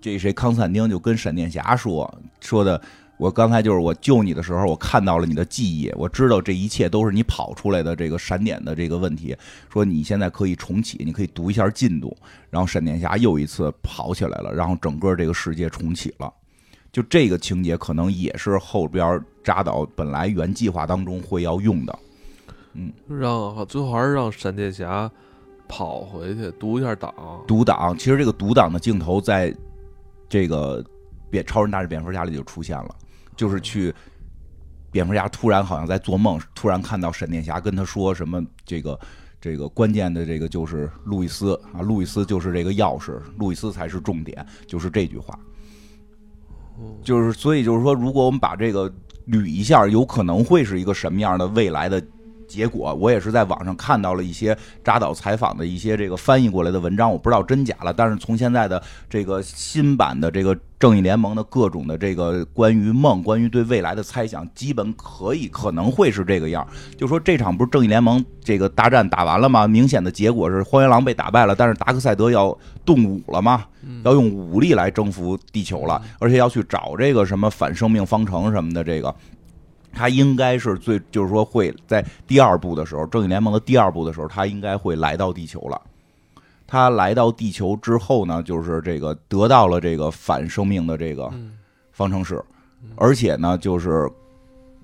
[0.00, 2.82] 这谁康斯坦丁就跟闪电侠说说的。
[3.18, 9.34] 我刚才就是我救你的时候，我看到了你的记忆，我知道这一切都是你跑出来的这个闪点的这个问题。
[9.72, 12.14] 说你现在可以重启，你可以读一下进度，
[12.50, 16.30] 然后闪电侠又一次跑起来了，然后整个这个世界重启了。
[16.92, 21.98] 就这个情节可能也是后边扎导本来原计划当中会要用的。
[22.74, 25.10] 嗯，让最后还是让闪电侠
[25.66, 27.14] 跑回去读一下档，
[27.46, 27.96] 读档。
[27.96, 29.54] 其实这个读档的镜头在
[30.28, 30.82] 这个
[31.30, 32.94] 《蝙超人大战蝙蝠侠》里就出现了。
[33.36, 33.94] 就是去，
[34.90, 38.98] 蝙蝠侠突然好像在做梦，突然看到闪电侠跟他说什么，这个
[39.40, 45.38] 这个关键的这个就是路易斯啊，路易斯就是这个钥匙，路易斯才是重点，就是这句话。
[47.02, 48.92] 就是所以就是说，如果我们把这个
[49.28, 52.02] 捋一下，有可能会是一个什么样的未来的？
[52.46, 57.92] 结果我也是在网上看到了一些扎导采访的一些这个翻译过来的文章，我不知道真假了。
[57.92, 66.66] 但是从现在的这个新版的这个正义联盟的各种的这个关于梦、关于对未来的猜想，基本可以可能会是这个样。
[66.96, 69.66] 就说这场不是正义联盟这个大战打完了吗？
[69.66, 73.64] 明显的结果是荒原狼被打败了，但是达克赛德要动武了吗？
[74.02, 79.14] 要用武力来征服地球了，而且要去找这个什么反生命方程什么的这个。
[79.96, 85.80] 他应该是最，就是说会在第二部的时候，正义联盟的第二部的时候，他应该会来到地球了。
[86.66, 91.32] 他来到地球之后呢，就是这个得到了这个反生命的这个
[91.92, 92.44] 方程式，
[92.96, 94.10] 而且呢，就是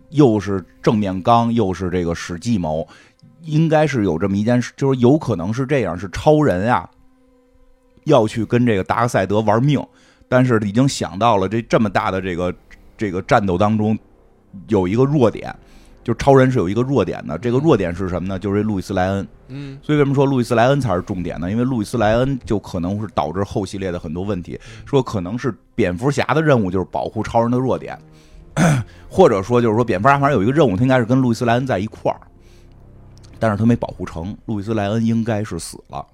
[0.08, 2.88] 又是正面刚，又是这个使计谋，
[3.42, 6.88] 应该是有这么一件事，就是有可能是这样，是超人啊，
[8.04, 9.84] 要去跟这个达克赛德玩命，
[10.26, 12.54] 但是已经想到了这这么大的这个
[12.96, 13.98] 这个战斗当中。
[14.68, 15.54] 有一个弱点，
[16.04, 17.38] 就超人是有一个弱点的。
[17.38, 18.38] 这个弱点是什么呢？
[18.38, 19.26] 就是路易斯莱恩。
[19.48, 21.50] 嗯，所以为什么说路易斯莱恩才是重点呢？
[21.50, 24.58] 因为路易斯莱恩就可能是导致后系列的很多问题。
[24.86, 27.98] 说可能是蝙蝠侠的任务就是保护超人的弱点，
[29.08, 32.20] 或者说就是说蝙蝠侠反正有一个任务，他应该是跟路易斯莱恩在一块儿，
[33.38, 34.36] 但是他没保护成。
[34.46, 36.06] 路易斯莱恩应该是死了。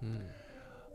[0.00, 0.20] 嗯，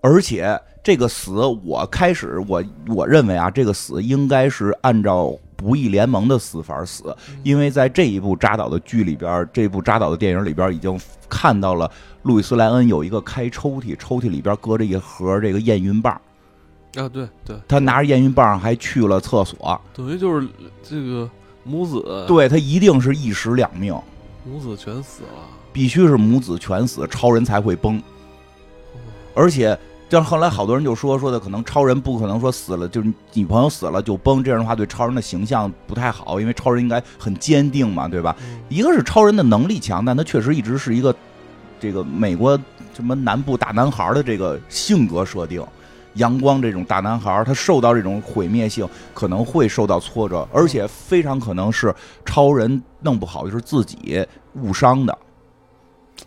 [0.02, 1.32] 而且这个死，
[1.66, 5.38] 我开始我我认为啊，这个死应该是按照。
[5.62, 11.00] 不义联盟的死法死，因为在这一部扎导的剧里边，这部扎导的电影里边已经
[11.30, 11.90] 看到了
[12.24, 16.20] 路易斯莱恩有一个开抽屉，抽屉里边搁着一盒这个验孕棒。
[16.96, 20.48] 啊，对对，他拿着验孕棒还去了厕所，等于就是
[20.84, 21.30] 这个
[21.64, 23.96] 母子，对他一定是一尸两命，
[24.44, 25.30] 母子全死了，
[25.72, 28.02] 必须是母子全死，超人才会崩，
[29.34, 29.78] 而且。
[30.12, 38.36] 但是后来好多人就说说的，可能超人不可能说死了就是女朋友死了就崩，这样的话对超人的形象不太好，因为超人应该很坚定嘛，对吧？
[38.68, 41.16] 一个是超人的能力强，但他确实一直是一个
[41.80, 42.60] 这个美国
[42.94, 45.66] 什么南部大男孩的这个性格设定，
[46.16, 51.96] 阳光这种大男孩，他受到这种毁灭性可能会受到挫折，而且非常可能是
[52.26, 55.18] 超人弄不好就是自己误伤的。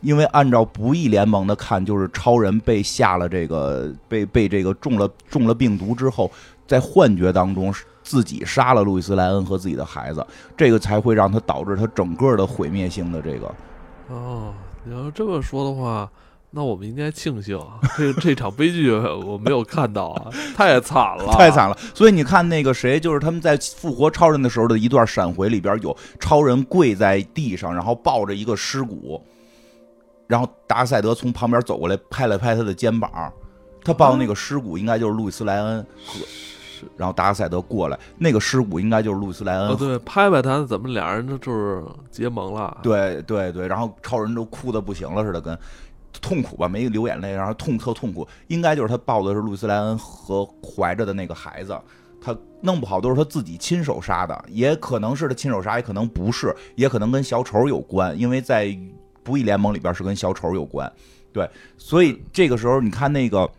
[0.01, 6.30] 因为按照不义联盟的看，就是超人被下了这个被被这个中了中了病毒之后，
[6.66, 7.72] 在幻觉当中
[8.03, 10.26] 自己杀了路易斯莱恩和自己的孩子，
[10.57, 13.55] 这个才会让他导致他整个的毁灭性的这个。
[14.09, 14.53] 哦，
[14.84, 16.11] 你要这么说的话，
[16.51, 17.59] 那我们应该庆幸
[17.97, 21.76] 这这场悲剧我没有看到啊， 太惨了，太惨了。
[21.95, 29.22] 所以你看那个谁，就是他们在复活超人的时候的一段闪回里边有超人跪在地上，然后抱着一个尸骨。
[30.27, 33.33] 然后达克赛德从旁边走过来，拍了拍他的肩膀。
[33.85, 35.87] 他抱那个尸骨应该就是路易斯莱恩。
[36.07, 36.25] 是。
[36.97, 39.68] 然后达克赛德过来，那个尸骨应该就是路易斯莱恩。
[39.68, 42.79] 哦，对，拍拍他，怎么俩人就就是结盟了？
[42.83, 45.59] 对对对，然后超人都哭的不行了似的，跟
[46.20, 48.27] 痛苦吧，没流眼泪，然后痛特痛苦。
[48.49, 51.79] 应该就是他抱的是路易斯莱恩和怀着的那个孩子。
[52.20, 58.77] 他弄不好都是他自己亲手杀的，也可能是他亲手杀，也可能不是，也可能跟小丑有关，因为在。
[59.25, 60.91] 不义联盟里边是跟小丑有关，
[61.33, 61.49] 对，
[61.79, 63.51] 所以这个时候你看那个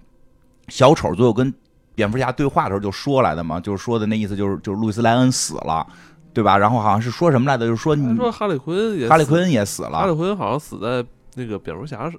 [0.69, 1.53] 小丑最后跟
[1.95, 5.85] 蝙蝠侠对话的时候就说来的嘛，就是说的那意思就是就是路易斯莱恩死了，
[6.33, 6.57] 对吧？
[6.57, 12.11] 然后好像是说什么来的，就是说你说哈利奎恩也哈利昆也死了，哈利奎恩好像死在那个蝙蝠侠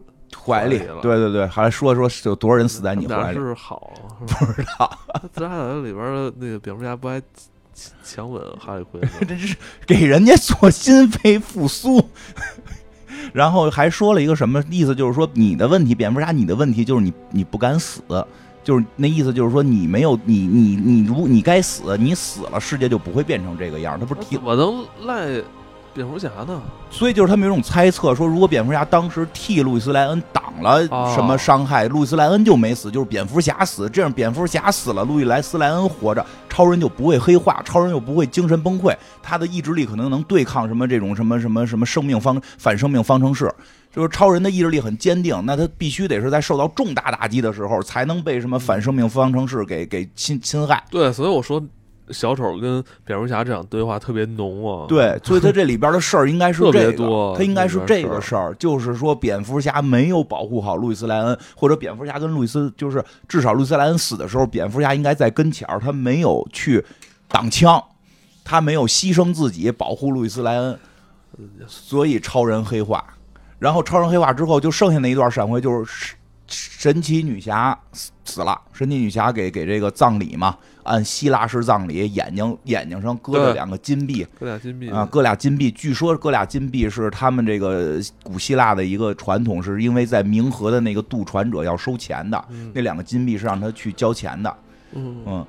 [0.44, 3.92] 怀里了，对对对，还说说有多少人死在你怀里，是好
[4.26, 4.98] 不知道。
[5.32, 7.22] 自杀小里边的那个蝙蝠侠不还
[8.02, 9.54] 强吻哈利奎恩， 这是
[9.86, 12.02] 给人家做心肺复苏。
[13.32, 14.94] 然后还说了一个什么意思？
[14.94, 18.02] 就是说你的问题，蝙蝠侠，你的问题就是你你不敢死，
[18.64, 23.98] 就是那意思，就是说你没有你你你如你该死，你死了，世界就不会变成这个样。
[23.98, 25.42] 他不是提我能赖。
[25.96, 26.60] 蝙蝠侠呢？
[26.90, 33.88] 所以就是他们有种猜测，说如果蝙蝠侠当时替路易斯莱恩挡了什么伤害，路易斯莱恩就没死，就是蝙蝠侠死。
[33.88, 43.50] 这样蝙蝠侠死了，路易莱斯莱恩活着，超人就不会黑化，超人又不会精神崩溃，他的意志力可能能对抗什么这种什么什么什么生命方反生命方程式。
[43.90, 50.84] 就是超人的意志力很坚定，那他必须得是在受到重大打击的时候，才能被什么反生命方程式给给侵侵害。
[50.90, 51.62] 对，所以我说。
[52.10, 54.86] 小丑跟蝙蝠侠这场对话特别浓啊！
[54.86, 66.84] 对，所以他这里边的事儿应该是 特别多，他应该是这个事儿，就是说蝙蝠侠没有保护好路易斯莱恩，或者蝙蝠侠跟路易斯，就是至少路易斯莱恩死的时候，蝙蝠侠应该在跟前儿，他没有去
[67.28, 67.82] 挡枪，
[68.44, 70.78] 他没有牺牲自己保护路易斯莱恩，
[71.66, 73.04] 所以超人黑化，
[73.58, 76.14] 然后超人黑化之后，就剩下那一段闪回就是。
[76.48, 77.76] 神奇女侠
[78.22, 80.56] 死了，神奇女侠给给这个葬礼嘛，
[80.86, 85.70] 按希腊式葬礼，眼睛眼睛上搁着两个金币，搁俩金币啊，搁俩金币。
[85.70, 94.56] 据说搁俩金币是他们这个古希腊的一个传统，是因为在冥河的那个渡船者要收钱的，那两个金币是让他去交钱的。
[94.92, 95.44] 嗯，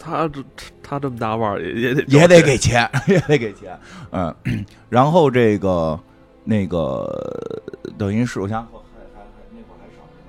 [0.00, 0.42] 他这
[0.82, 3.78] 他这么大腕儿也也得也得给钱， 也得给钱。
[4.10, 4.34] 嗯，
[4.88, 6.00] 然后这个
[6.44, 7.62] 那个
[7.96, 8.66] 等于是我想。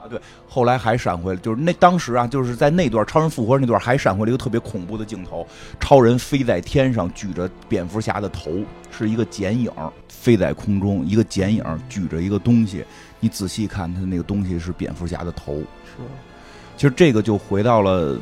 [0.07, 5.45] 对，后来还闪回了，就是那当时啊，就是在那段超人复活那段还闪回了一个特别恐怖的镜头，
[5.79, 8.51] 超人飞在天上，举着蝙蝠侠的头，
[8.89, 9.71] 是一个剪影
[10.07, 12.83] 飞在空中，一个剪影举着一个东西，
[13.19, 15.55] 你仔细看，他那个东西是蝙蝠侠的头。
[15.57, 16.03] 是，
[16.75, 18.17] 其实这个就回到了。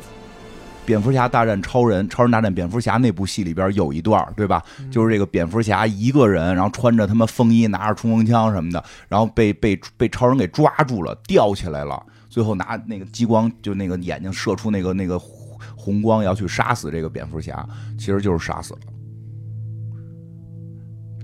[0.86, 4.62] 蝙蝠侠大战超人，超人大战蝙蝠侠那部戏里边有一段，对吧？
[4.90, 17.68] 就是这个蝙蝠侠一个人，然后穿着他妈风衣，拿着冲锋枪什么的，然后被被被超人给抓住了，吊起来了，最后拿那个激光，就那个眼睛射出那个那个红光，要去杀死这个蝙蝠侠，
[17.98, 18.80] 其实就是杀死了。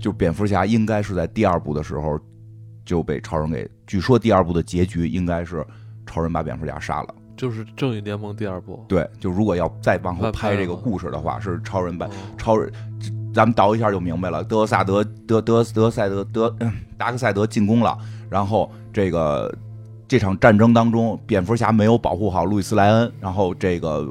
[0.01, 2.19] 就蝙蝠侠应该是在第二部的时候
[2.83, 5.65] 就被超人给，据说第二部的结局应该是
[6.05, 7.15] 超人把蝙蝠侠杀了。
[7.35, 12.71] 就是正义联盟第二部，对，就如果要再往后拍这个故事的话，是超人版超人，
[13.33, 14.43] 咱们倒一下就明白了。
[14.43, 16.55] 德萨德德德德赛德德
[16.97, 17.97] 达克赛德进攻了，
[18.29, 19.53] 然后这个
[20.07, 24.01] 这场战争当中，蝙蝠侠没有保护好路易斯莱恩，然后这个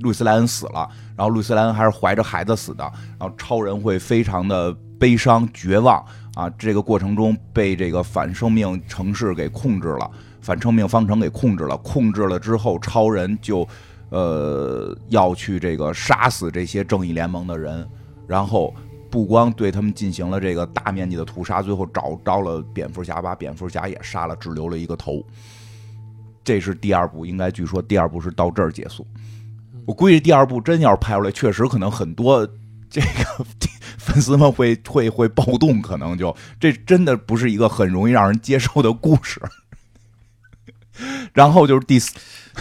[0.00, 2.84] 路易斯莱恩死了，然后路易斯莱恩还是怀着孩子死的，
[3.18, 4.70] 然后超人会非常的
[5.00, 10.10] 悲伤绝望啊，这个过程中被这个反生命城市给控制了。
[10.44, 13.66] 反生命方程给控制了，控制了之后，超人就，
[14.10, 17.88] 呃，要去这个杀死这些正义联盟的人，
[18.26, 18.74] 然后
[19.10, 25.24] 不光对他们进行了这个大面积的屠杀，最后找着了蝙蝠侠，把蝙蝠侠也杀了，只留了一个头。
[26.44, 29.06] 这是第二部，应该据说第二部是到这儿结束。
[29.86, 32.46] 我估计第二部真要是拍出来，确实可能很多
[32.90, 33.44] 这个
[33.96, 39.40] 粉丝们会会会暴动，可能就这真的不是一个很容易让人接受的故事。
[41.32, 42.14] 然后就是第四，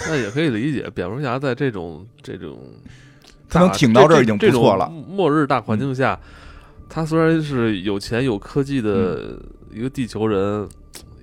[0.08, 2.58] 那也可以理解，蝙蝠侠在这种这种
[3.50, 4.90] 他能挺到这儿已经不错了。
[4.90, 6.20] 末日大环境下，
[6.90, 9.38] 他虽然是有钱有科技的
[9.72, 10.68] 一个地球人。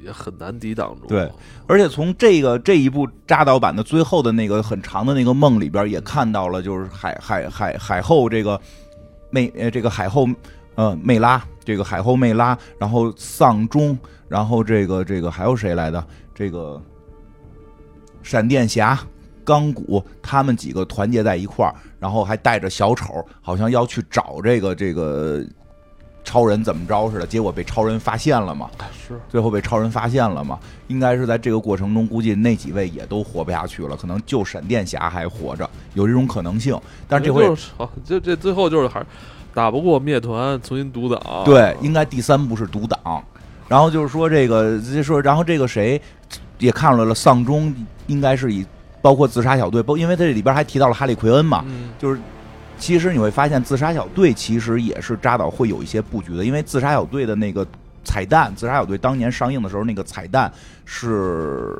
[0.02, 1.08] 也很难抵挡住。
[1.08, 1.30] 对，
[1.66, 8.58] 而且从这个这一部扎导版的最后的那个很长的那个梦里边，也看到了，就是海海海海后这个
[9.28, 10.26] 魅呃这个海后
[10.74, 16.02] 呃魅拉这个海后魅拉，然后丧钟，然后这个这个还有谁来的？
[16.34, 16.82] 这个
[18.22, 18.98] 闪电侠、
[19.44, 25.44] 钢骨他们几个团结在一块儿，然后还带着小丑，好像要去找这个这个。
[26.22, 28.70] 超人怎么着似的，结果被超人发现了嘛？
[28.92, 30.58] 是，最后被超人发现了嘛？
[30.86, 36.78] 应该是在这个过程中，估计那几位也都活不下去了，可能就闪电侠还活着，有这种可能性。
[37.08, 37.50] 但是这回，
[38.04, 39.02] 这这最后就是还
[39.54, 41.42] 打不过灭团，重新独挡。
[41.42, 43.24] 对，应该第三部是独挡。
[43.66, 46.00] 然后就是说这个，就说然后这个谁
[46.58, 47.74] 也看出来了，丧钟
[48.10, 48.66] 应该是以
[49.00, 51.64] 包括自杀小队，包因为这里边还提到了哈利奎恩嘛，
[51.98, 52.20] 就是。
[52.78, 57.66] 其实你会发现，自杀小队其实也是扎导会有一些布局的，因为自杀小队的那个
[58.04, 60.50] 彩蛋，自杀小队当年上映的时候那个彩蛋
[60.86, 61.78] 是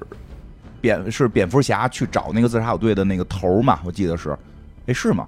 [0.78, 4.36] 蝙是蝙蝠侠去找那个自杀小队的那个头嘛，我记得是，
[4.88, 5.26] 哎是吗？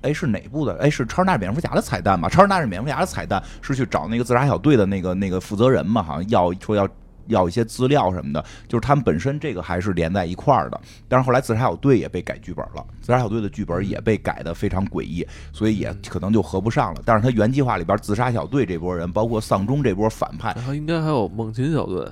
[0.00, 0.74] 哎是哪部的？
[0.80, 2.26] 哎是超人大战蝙蝠侠的彩蛋嘛？
[2.30, 6.02] 超人大战蝙蝠侠的彩蛋是去找那个自杀小队的那个那个负责人嘛？
[6.02, 6.88] 好像要说要。
[7.26, 10.80] 要一些资料什么的，就是他们本身这个还是连在一块儿的。
[11.08, 17.02] 但是后来自杀小队也被改剧本了，自杀小队的剧本也被改的非常诡异，所以也可能就合不上了。
[17.04, 22.06] 但是他原计划里边，自杀小队这波人，包括丧钟这波反派，然后应该还有猛禽小队。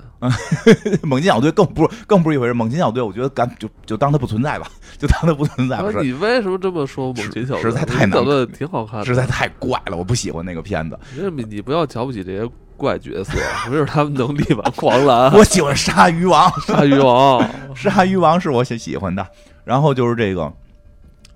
[1.02, 2.52] 猛禽小队更不更不是一回事。
[2.52, 5.90] 猛禽小队，我觉得干就就当它不存在吧，就当它不存在吧。
[6.02, 7.12] 你为什么这么说？
[7.12, 10.98] 猛禽小队实在太难了，挺好看，实在太怪了，我不喜欢那个片子。
[11.34, 12.50] 你你不要瞧不起这些。
[12.80, 13.32] 怪角色，
[13.68, 15.30] 没准他们能力挽狂澜。
[15.36, 19.24] 我喜欢鲨鱼王， 鲨鱼王， 鲨鱼王是我喜喜欢的。
[19.62, 20.50] 然后就是这个，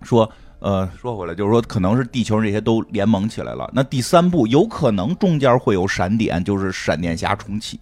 [0.02, 0.28] 说
[0.60, 3.70] 呃，说回来就是说，可能是地球这些都联盟起来了。
[3.74, 7.78] 那第三部有可能中间会有闪点，就是闪电侠重启，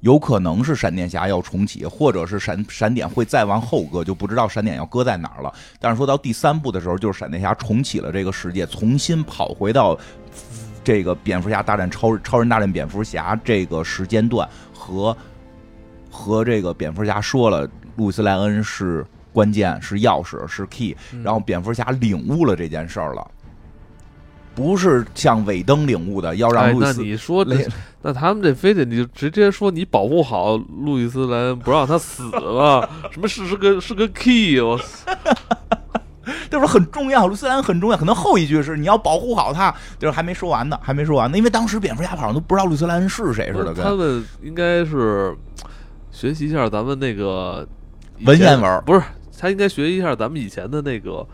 [0.00, 5.50] 有可能是闪电侠要重启，或者是闪闪点会再往后搁，就不知道闪点要搁在哪儿了。
[5.80, 9.98] 但是说到第三部的时候，就是闪电侠重启了这个世界，重新跑回到。
[10.84, 15.16] 这个蝙蝠侠大战超超人大战蝙蝠侠这个时间段和
[16.10, 23.26] 和这个蝙蝠侠说了，路易斯莱恩是关键，是钥匙，是 key，然后蝙蝠侠领悟了这件事儿了，
[24.54, 26.98] 不是像尾灯领悟的，要让路易斯。
[26.98, 27.46] 那你说，
[28.02, 32.88] 那他们这非得你直接说你保护好路易斯莱恩，不让他死了？
[33.10, 34.60] 什么是是个是个 key？
[34.60, 34.78] 我。
[36.50, 37.96] 就是很重要，卢斯兰很重要。
[37.96, 41.36] 可能后一句是你要保护好他，就是还没说完呢，还没说完呢。
[41.36, 43.74] 因为当时蝙蝠侠好像都不知道路斯兰是谁似的。
[43.74, 45.36] 他们应该是
[46.10, 47.66] 学习一下咱们那个
[48.24, 49.02] 文言文，不是
[49.38, 51.26] 他应该学习一下咱们以前的那个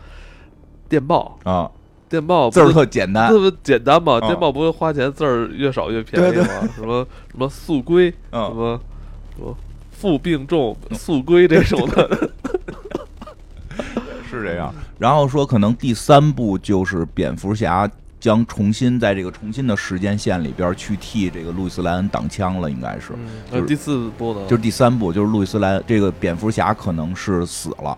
[0.89, 1.69] 电报啊，
[2.09, 4.19] 电报字儿特简单，特别简单嘛。
[4.19, 6.69] 电报不会花钱，字儿越少越便宜吗？
[6.75, 8.79] 什么什么速归，什么
[9.37, 9.55] 什么
[9.91, 12.29] 负病重速归这种的。
[14.39, 23.13] 是这样，然后说可能第三部就是蝙蝠侠将重新在这个重新的时间线里边去替这个路易斯莱恩挡枪了，应该是。
[23.51, 24.47] 就是第四部呢？
[24.47, 27.97] 就是第三部，就是路易斯莱这个蝙蝠侠可能是死了，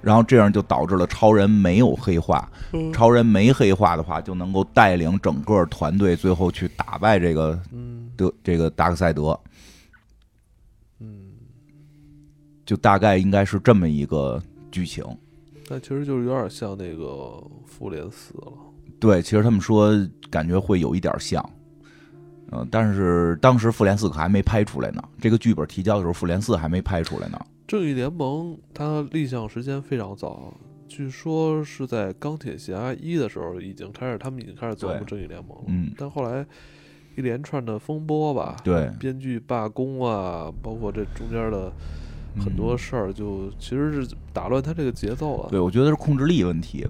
[0.00, 2.50] 然后这样就导致了超人没有黑化。
[2.94, 7.60] 超人没黑化的话，就能够带领整个团队最后去打败这个
[8.16, 9.38] 德这个达克赛德。
[11.00, 11.32] 嗯，
[12.64, 15.04] 就大概应该是这么一个剧情。
[15.68, 18.52] 那其实就是有点像那个复联四了。
[18.98, 19.90] 对，其实他们说
[20.30, 21.44] 感觉会有一点像，
[22.50, 25.02] 嗯，但是当时复联四可还没拍出来呢。
[25.20, 27.38] 这个剧本提交的时候，复联四还没拍出来呢。
[27.66, 30.52] 正义联盟它立项时间非常早，
[30.86, 35.64] 据说是在钢铁侠一的时候已经开始，他们已经开始做正义联盟了。
[35.68, 36.46] 嗯，但后来
[37.16, 41.72] 一连串的风波吧，对，编剧罢工啊，包括这中间的。
[42.38, 45.48] 很多事儿就其实是打乱他这个节奏了。
[45.50, 46.86] 对，我觉得是控制力问题。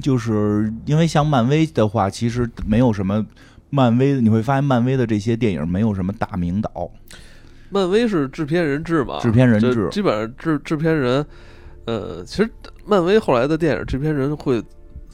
[0.00, 3.26] 就是因为像漫威的话，其实没有什么
[3.68, 6.90] 漫威，你会发现漫威的这些电影没有什么大名导。
[7.68, 9.20] 漫威是制片人制嘛？
[9.20, 11.24] 制片人制，基本上制制片人。
[11.86, 12.50] 呃，其实
[12.86, 14.62] 漫威后来的电影制片人会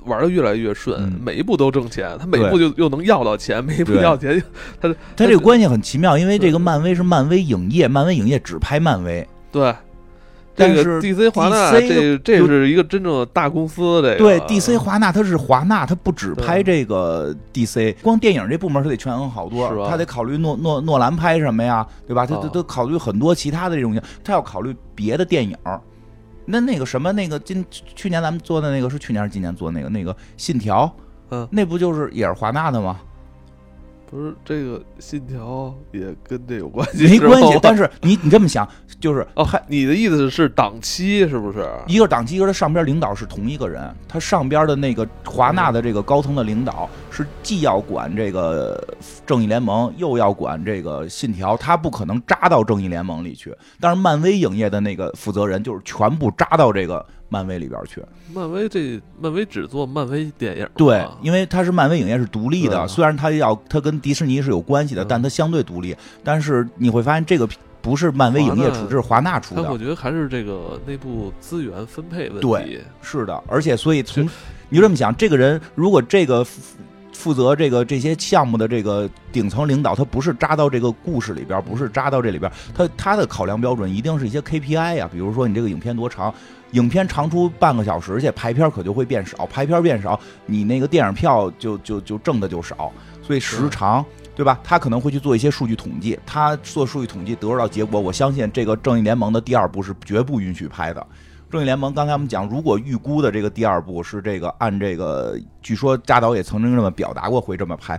[0.06, 1.20] 玩的越来越顺，嗯。
[1.24, 4.42] 每一步都挣钱，他每一步就又能要到钱，每一步要钱，
[4.80, 9.74] 他他这个关系很奇妙，因为这个漫威是漫威影业，漫威影业只拍漫威，对。
[10.58, 14.16] 这个但是 DC 华纳这这是一个真正的大公司，这个。
[14.16, 22.24] 对 DC 华纳，它是华纳，它不只拍这个 DC，光电影这部门它得权衡好多是，它得考虑诺诺诺兰拍什么呀，对吧？
[22.24, 22.40] 它啊。
[22.42, 25.54] 它它考虑很多其他的这种，它要考虑别的电影。
[26.46, 30.86] 那那个什么，那个今去年咱们做的那个是去年还是今年做的那个那个《信条》，
[31.30, 32.98] 嗯，那不就是也是华纳的吗？
[34.08, 38.66] 不是这个信条也跟这有关系，没关系，但是是你你这么想，
[39.00, 41.68] 就是哦还，你的意思是档期是不是？
[41.88, 48.86] 一个档期，一个它上边领导是同一个人，他上边的那个华纳的这个高层的领导是既要管这个
[49.24, 53.56] 正义联盟，又要管这个信条，他不可能扎到正义联盟里去。
[53.80, 58.04] 但是漫威影业的那个负责人就是全部扎到这个漫威里边去。
[58.34, 65.96] 漫威这漫威只做漫威电影，对，因为他是漫威影业是独立的，对虽然他要他跟迪士尼是有关系的，嗯但他相对独立。
[66.22, 67.48] 但是你会发现这个
[67.80, 69.62] 不是漫威影业出，这是华纳出的。
[69.72, 72.80] 我觉得还是这个内部资源分配问对题。
[73.00, 74.28] 是的，而且所以从
[74.68, 76.44] 你就这么想，这个人如果这个
[77.16, 86.32] 负责这个这些项目的这个顶层领导，他不是扎到这个故事里边，不是扎到这里边，他他的考量标准一定是一些 KPI 呀、比如说你这个影片多长。
[86.72, 92.92] 影片长出半个小时去，排片可就会变少，排片变少，你那个电影票就就就挣的就少，
[93.22, 94.04] 所以时长，
[94.34, 94.58] 对吧？
[94.64, 101.06] 他可能会去做一些数据统计，他做数据统计得到结果，我相信这个《正义联盟》的第二部是绝不允许拍的。
[101.48, 107.98] 正义联盟刚才我们讲，如果预估的这个第二部是这个按这个，据说扎导也曾经这么表达过会这么拍，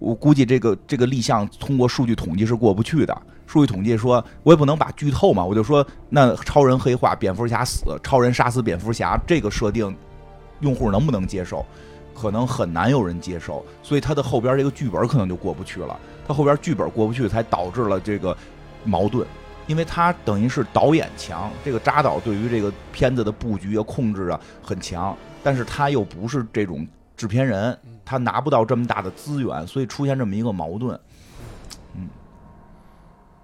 [0.00, 3.16] 我估计这个这个立项通过数据统计是过不去的。
[3.46, 9.94] 数据统计说，我也不能把剧透嘛，我就说那超人黑化，蝙蝠侠死，超人杀死蝙蝠侠这个设定，
[10.60, 11.64] 用户能不能接受？
[12.12, 15.98] 可能很难有人接受，所以他的后边这个剧本可能就过不去了。
[16.26, 18.36] 他后边剧本过不去，才导致了这个
[18.84, 19.26] 矛盾。
[19.66, 26.86] 因为他等于是导演强，这个扎导对于这个片子的布局啊、控制啊很强，但是他又不是这种
[27.16, 30.98] 制片人，他拿不到这么大的资源，所以出现这么一个矛盾。
[31.94, 32.08] 嗯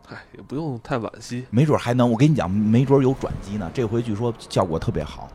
[0.09, 1.47] 唉，也不用太惋惜。
[1.51, 3.71] 没准还能，我跟你讲，没准有转机呢。
[3.73, 5.29] 这回据说效果特别好，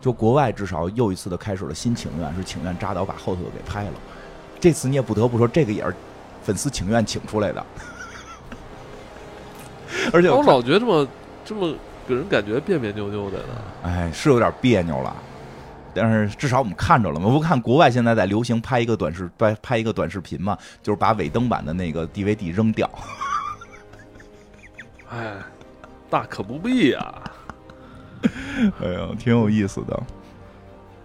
[0.00, 3.92] 就国外至少又一次的开始了新请愿，是请愿扎导把后头的给拍了。
[4.60, 5.94] 这次你也不得不说，这个也是
[6.42, 7.64] 粉丝请愿请出来的。
[10.12, 11.08] 而且我老觉得这么
[11.44, 11.74] 这么
[12.06, 13.54] 给人感觉别别扭扭的呢。
[13.84, 15.14] 哎，是有点别扭了。
[15.94, 22.90] 但是至少我们看着了嘛，我不看国外现在在流行拍一个短视拍拍一个短视频嘛，就是把尾灯版的那个 DVD 扔掉。
[25.10, 25.36] 哎，
[26.10, 27.14] 大可不必呀、
[28.80, 30.02] 哎呀，挺有意思的。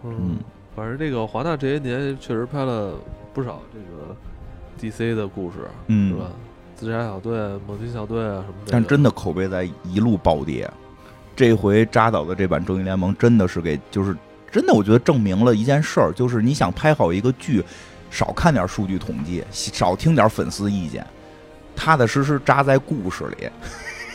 [0.04, 0.38] 嗯，
[0.76, 2.96] 反正这个华纳这些年确实拍了
[3.34, 4.14] 不少这个
[4.78, 6.26] DC 的故事，嗯是吧？
[6.82, 8.72] 自杀小队、猛禽小队啊什么的。
[8.72, 10.68] 但真的口碑在一路暴跌。
[11.36, 14.18] 这回扎导的这版《正义联盟》真的是给，就是
[14.52, 17.64] 真的，我觉得证明了一件事儿，就是你想拍好一个剧，
[18.10, 21.06] 少看点数据统计，少听点粉丝意见，
[21.76, 23.48] 踏踏实实扎在故事里。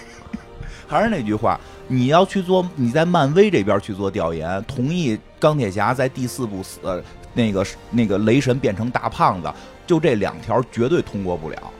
[0.89, 1.57] 还是那句话，
[1.87, 7.01] 你要去做，你在漫威这边去做调研，同意钢铁侠在第四部死，呃
[7.33, 9.53] 那个那个雷神变成大胖子，
[9.87, 11.73] 就这两条绝对通过不了。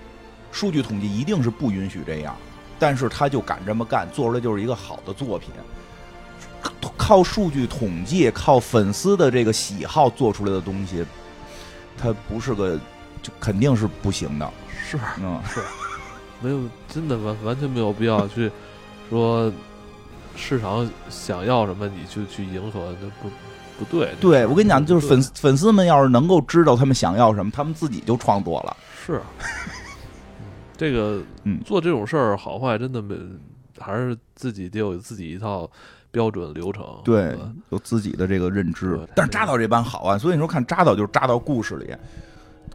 [0.57, 2.35] 数据统计一定是不允许这样，
[2.79, 5.51] 但是他就敢这么干，做出来就是一个好的作品。
[6.97, 11.05] 靠数据统计，靠粉丝的这个喜好做出来的东西，
[11.99, 12.75] 它不是个，
[13.23, 14.51] 就肯定是不行的。
[14.83, 15.61] 是嗯，是
[16.41, 18.51] 没有真的完完全没有必要去
[19.11, 19.53] 说
[20.37, 23.31] 市场想要什么你就去迎合，那不
[23.79, 24.15] 不对。
[24.19, 28.75] 对我跟你讲，就是粉粉丝们要是能够知道他们想要什么，他们自己就创作了。
[29.07, 29.86] 是，嗯
[30.77, 33.17] 这个嗯做这种事儿好坏真的没，
[33.79, 35.71] 还是自己得有自己一套
[36.11, 36.85] 标准流程。
[37.05, 37.37] 对，
[37.71, 38.99] 有自己的这个认知。
[39.15, 41.95] 但是扎导这版好啊，所以你说看扎导就是扎到故事里，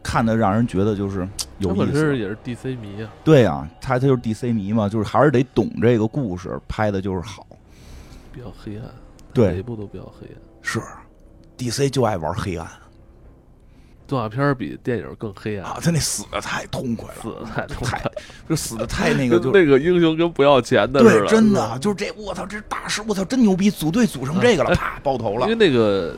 [0.02, 2.00] 看的让人觉得就是 有本意思。
[2.00, 7.46] 身也是 DC 迷啊，对啊，他他就是 DC 迷嘛，就是还是得懂这个故事，拍的就是好。
[8.32, 8.84] 比较黑暗，
[9.34, 10.36] 对每一部都比较黑暗。
[10.62, 10.80] 是
[11.58, 12.66] ，DC 就爱玩黑暗
[14.06, 18.12] 动画片比电影更黑暗啊，，他那死的太痛快了死，的太痛太快，
[18.48, 19.50] 就死的太那个就。
[19.50, 25.68] 跟那个英雄跟不要钱的似对，的，真的就是这，我操，这是大师，我操，真牛逼，组队组成这个了，啪，爆头了因为。
[25.68, 26.14] 那个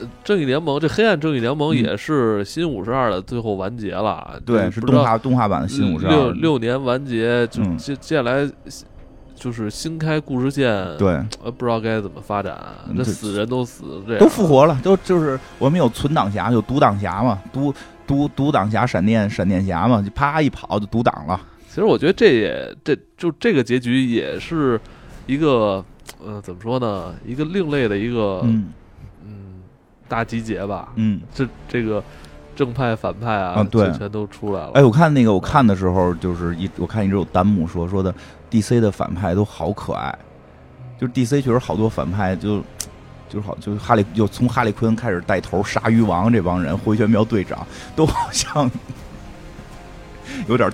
[0.00, 8.48] 呃正义联盟，这黑暗正义联盟嗯也是新五十二的最后完结了，对，是动画动画版的新五十六二，六六年完结，就嗯接接下来
[9.36, 11.08] 就是新开故事线，对，
[11.44, 12.58] 呃，不知道该怎么发展，
[12.96, 17.72] 这死人都死，这都复活了，都就是我们有存档侠，有独挡侠嘛，独
[18.06, 21.38] 独独挡侠，闪电闪电侠嘛，就啪一跑就独挡了。
[21.68, 24.80] 其实我觉得这也这就这个结局也是
[25.26, 25.84] 一个，
[26.24, 27.14] 呃，怎么说呢？
[27.24, 28.72] 一个另类的一个，嗯
[29.22, 29.60] 嗯，
[30.08, 30.88] 大集结吧。
[30.94, 32.02] 嗯，这这个
[32.54, 34.70] 正派反派啊，对，全都出来了。
[34.72, 38.14] 哎，我看那个我看的时候，就是一我看一直有弹幕说说的。
[38.56, 38.80] D.C.
[38.80, 40.18] 的反派都好可爱，
[40.98, 41.42] 就是 D.C.
[41.42, 42.62] 确实好多反派就
[43.28, 48.70] 就是好，就是哈利，就从哈利奎恩开始带头，鲨鱼王这帮人，回旋镖队长都好像
[50.48, 50.72] 有点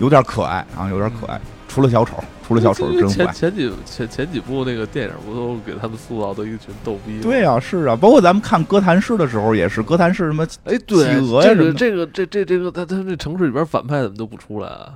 [0.00, 1.40] 有点可爱啊，有点可爱。
[1.68, 3.26] 除了小丑，除了小丑真坏。
[3.26, 7.20] 前前几前前几部那个电影不都给他们塑造的一群逗逼？
[7.20, 11.04] 对啊，是啊，包括咱们看哥谭市的时候也是，哥谭市什么哎，对，
[11.44, 14.94] 这个这个这这这个他他这城市里边反派怎么都不出来啊？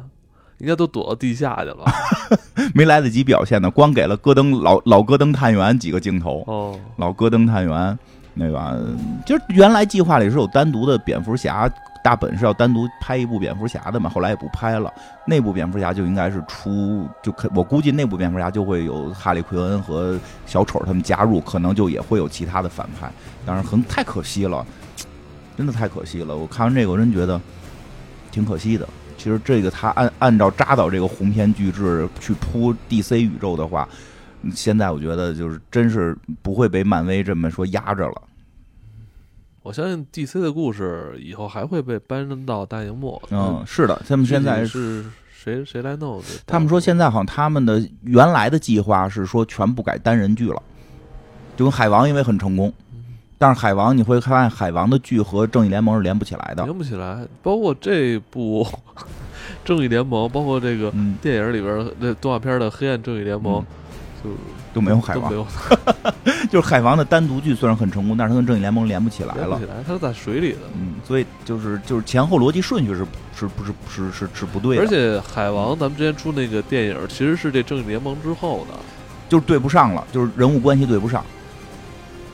[0.59, 1.85] 应该都躲到地下去了，
[2.74, 6.44] 没来得及表现呢，光给了戈登老老戈登探员几个镜头。
[6.47, 7.98] 哦，老戈登探员，
[8.35, 8.86] 那个
[9.26, 11.68] 就是原来计划里是有单独的蝙蝠侠
[12.05, 14.93] 大本是要单独拍一部蝙蝠侠的嘛，后来也不拍了。
[15.26, 23.10] 那部蝙蝠侠就应该是出，就可我估计那部蝙蝠侠就会有哈利奎恩和小丑他们加入，可能就也会有其他的反派。
[23.47, 24.64] 当然很太可惜了，
[25.56, 26.36] 真的太可惜了。
[26.36, 27.40] 我看完这个，我真觉得
[28.31, 28.86] 挺可惜的。
[29.24, 33.88] 其实这个他按按照扎导这个鸿篇巨制去铺 DC 宇宙的话，
[34.52, 38.22] 现在我觉得就是真是不会被漫威这么说压着了。
[39.62, 43.18] 我相信 DC 的故事以后还会被搬到大荧幕。
[43.30, 46.22] 嗯，是的，他们现在是谁谁来弄？
[46.46, 50.62] 他们说现在好像他们的原来的计划是说全部改单人剧了，
[51.56, 52.70] 就跟海王因为很成功。
[53.36, 57.27] 但是海王，你会发现海王的剧和正义联盟是连不起来的，连不起来。
[57.43, 58.66] 包括这部
[59.65, 63.65] 正义联盟，包括这个电影里边那动画片的黑暗正义联盟，
[64.23, 64.31] 就
[64.73, 65.31] 都没有海王。
[66.51, 69.47] 就是海王的单独剧虽然很成功，但是他跟正义联盟连不起来了。
[69.47, 70.61] 连不起来，他是在水里的。
[70.74, 73.05] 嗯，所以就是就是前后逻辑顺序是
[73.35, 74.82] 是不是是是是不对的。
[74.82, 78.78] 而且海王，咱们之前出那个电影，其实是这正义联盟之后的，
[79.28, 81.24] 就是对不上了，就是人物关系对不上。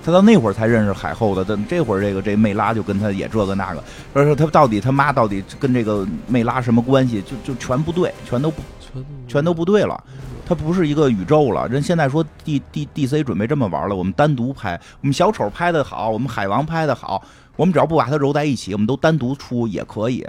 [0.05, 7.23] 他到那会儿才认识海后的，等这会儿这个这魅拉就跟他也这个那个，而且他到底他妈到底跟这个魅拉什么关系？
[7.23, 10.03] 就就全不对，全都不全全都不对了。
[10.47, 11.69] 他不是一个宇宙了。
[11.69, 17.23] 人现在说 D D D C 准备这么玩了，我们单独拍，我们小丑拍的好，我们海王拍的好，
[17.57, 20.27] 我们只要不把它揉在一起，我们都单独出也可以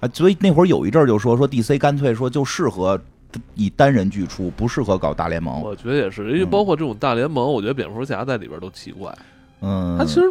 [0.00, 0.08] 啊。
[0.12, 3.00] 所以那会儿有一阵儿就说说 D C 干脆说就适合。
[3.54, 9.16] 以单人剧出不适合搞大联盟，我觉得也是，因为包括这种大联盟，我觉得蝙蝠侠在里边都奇怪。
[9.60, 10.22] 嗯，他其实，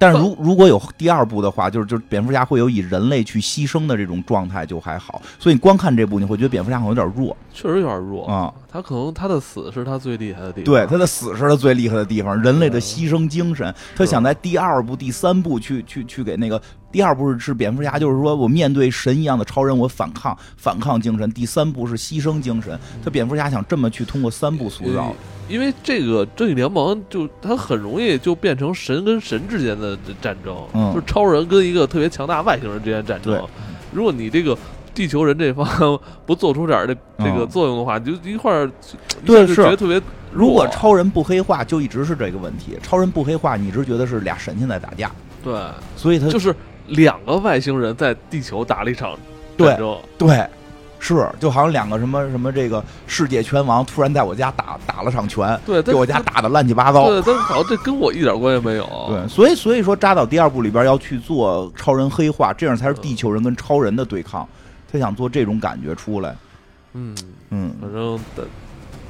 [0.00, 5.20] 但是如如果有第二部的话，就是就是蝙蝠侠会有以人类去牺牲的这种状态，就还好。
[5.38, 8.50] 所以你光看这部，你会觉得蝙蝠侠好像有点弱，确实有点弱啊。
[8.72, 16.60] 他可能他的死是他最厉害的地方，对他的死是他最厉害的地方，人类的牺牲精神，他想在第二部、第三部去去去给那个。
[16.92, 21.30] 第二部是是蝙蝠侠，就是说我面对神一样的超人，我反抗反抗精神。
[21.30, 25.14] 第三部是牺牲精神，他蝙蝠侠想这么去通过三部塑造，
[25.50, 33.46] 因为这个正义联盟就它很容易就变成神跟神之间的战争，嗯就是超人跟一个特别强大外星人之间战争。
[33.92, 34.56] 如果你这个
[34.94, 36.94] 地球人这方不做出点这
[37.24, 38.70] 这个作用的话，就一块儿
[39.26, 40.00] 对是觉得特别。
[40.32, 42.78] 如果超人不黑化，就一直是这个问题。
[42.80, 45.10] 超人不黑化，你一直觉得是俩神仙在打架。
[45.42, 45.52] 对，
[45.96, 46.54] 所以他就是。
[46.86, 49.16] 两个外星人在地球打了一场
[49.56, 50.44] 战争，对，
[51.00, 64.46] 是就好像两个什么什么这个世界拳王突然在我家打打了场拳，对，给我家打的乱七八糟，对，但是好像这跟我一点关系没有，对，所以所以说扎导第二部里边要去做超人黑化，这样才是地球人跟超人的对抗，
[64.92, 66.36] 他想做这种感觉出来，
[66.92, 67.16] 嗯
[67.50, 68.46] 嗯，反正的。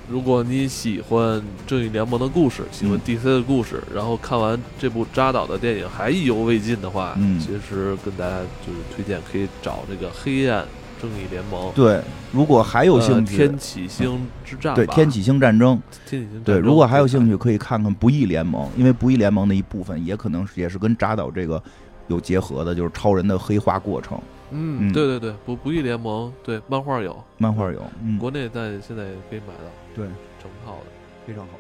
[0.08, 10.64] 如果你喜欢正义联盟的故事，喜欢 DC 的故事，然后看完这部扎导的电影还意犹未尽的话，嗯，其实跟大家就是推荐可以找这个黑暗
[11.01, 11.72] 正义联盟。
[11.74, 12.01] 对，
[12.32, 21.62] 如果还有兴趣，天启星之战，对，天启星战争，天启星对，如果还有兴趣，可以看看不义联盟，因为不义联盟的一部分也可能也是跟扎导这个
[22.09, 24.20] 有结合的，就是超人的黑化过程。
[24.51, 28.18] 嗯，对对对，不不义联盟，对，漫画有，漫画有，嗯。
[28.18, 30.05] 国内在现在也可以买到，对，
[30.43, 30.86] 成套的，
[31.27, 31.51] 非常好。
[31.52, 31.59] 看。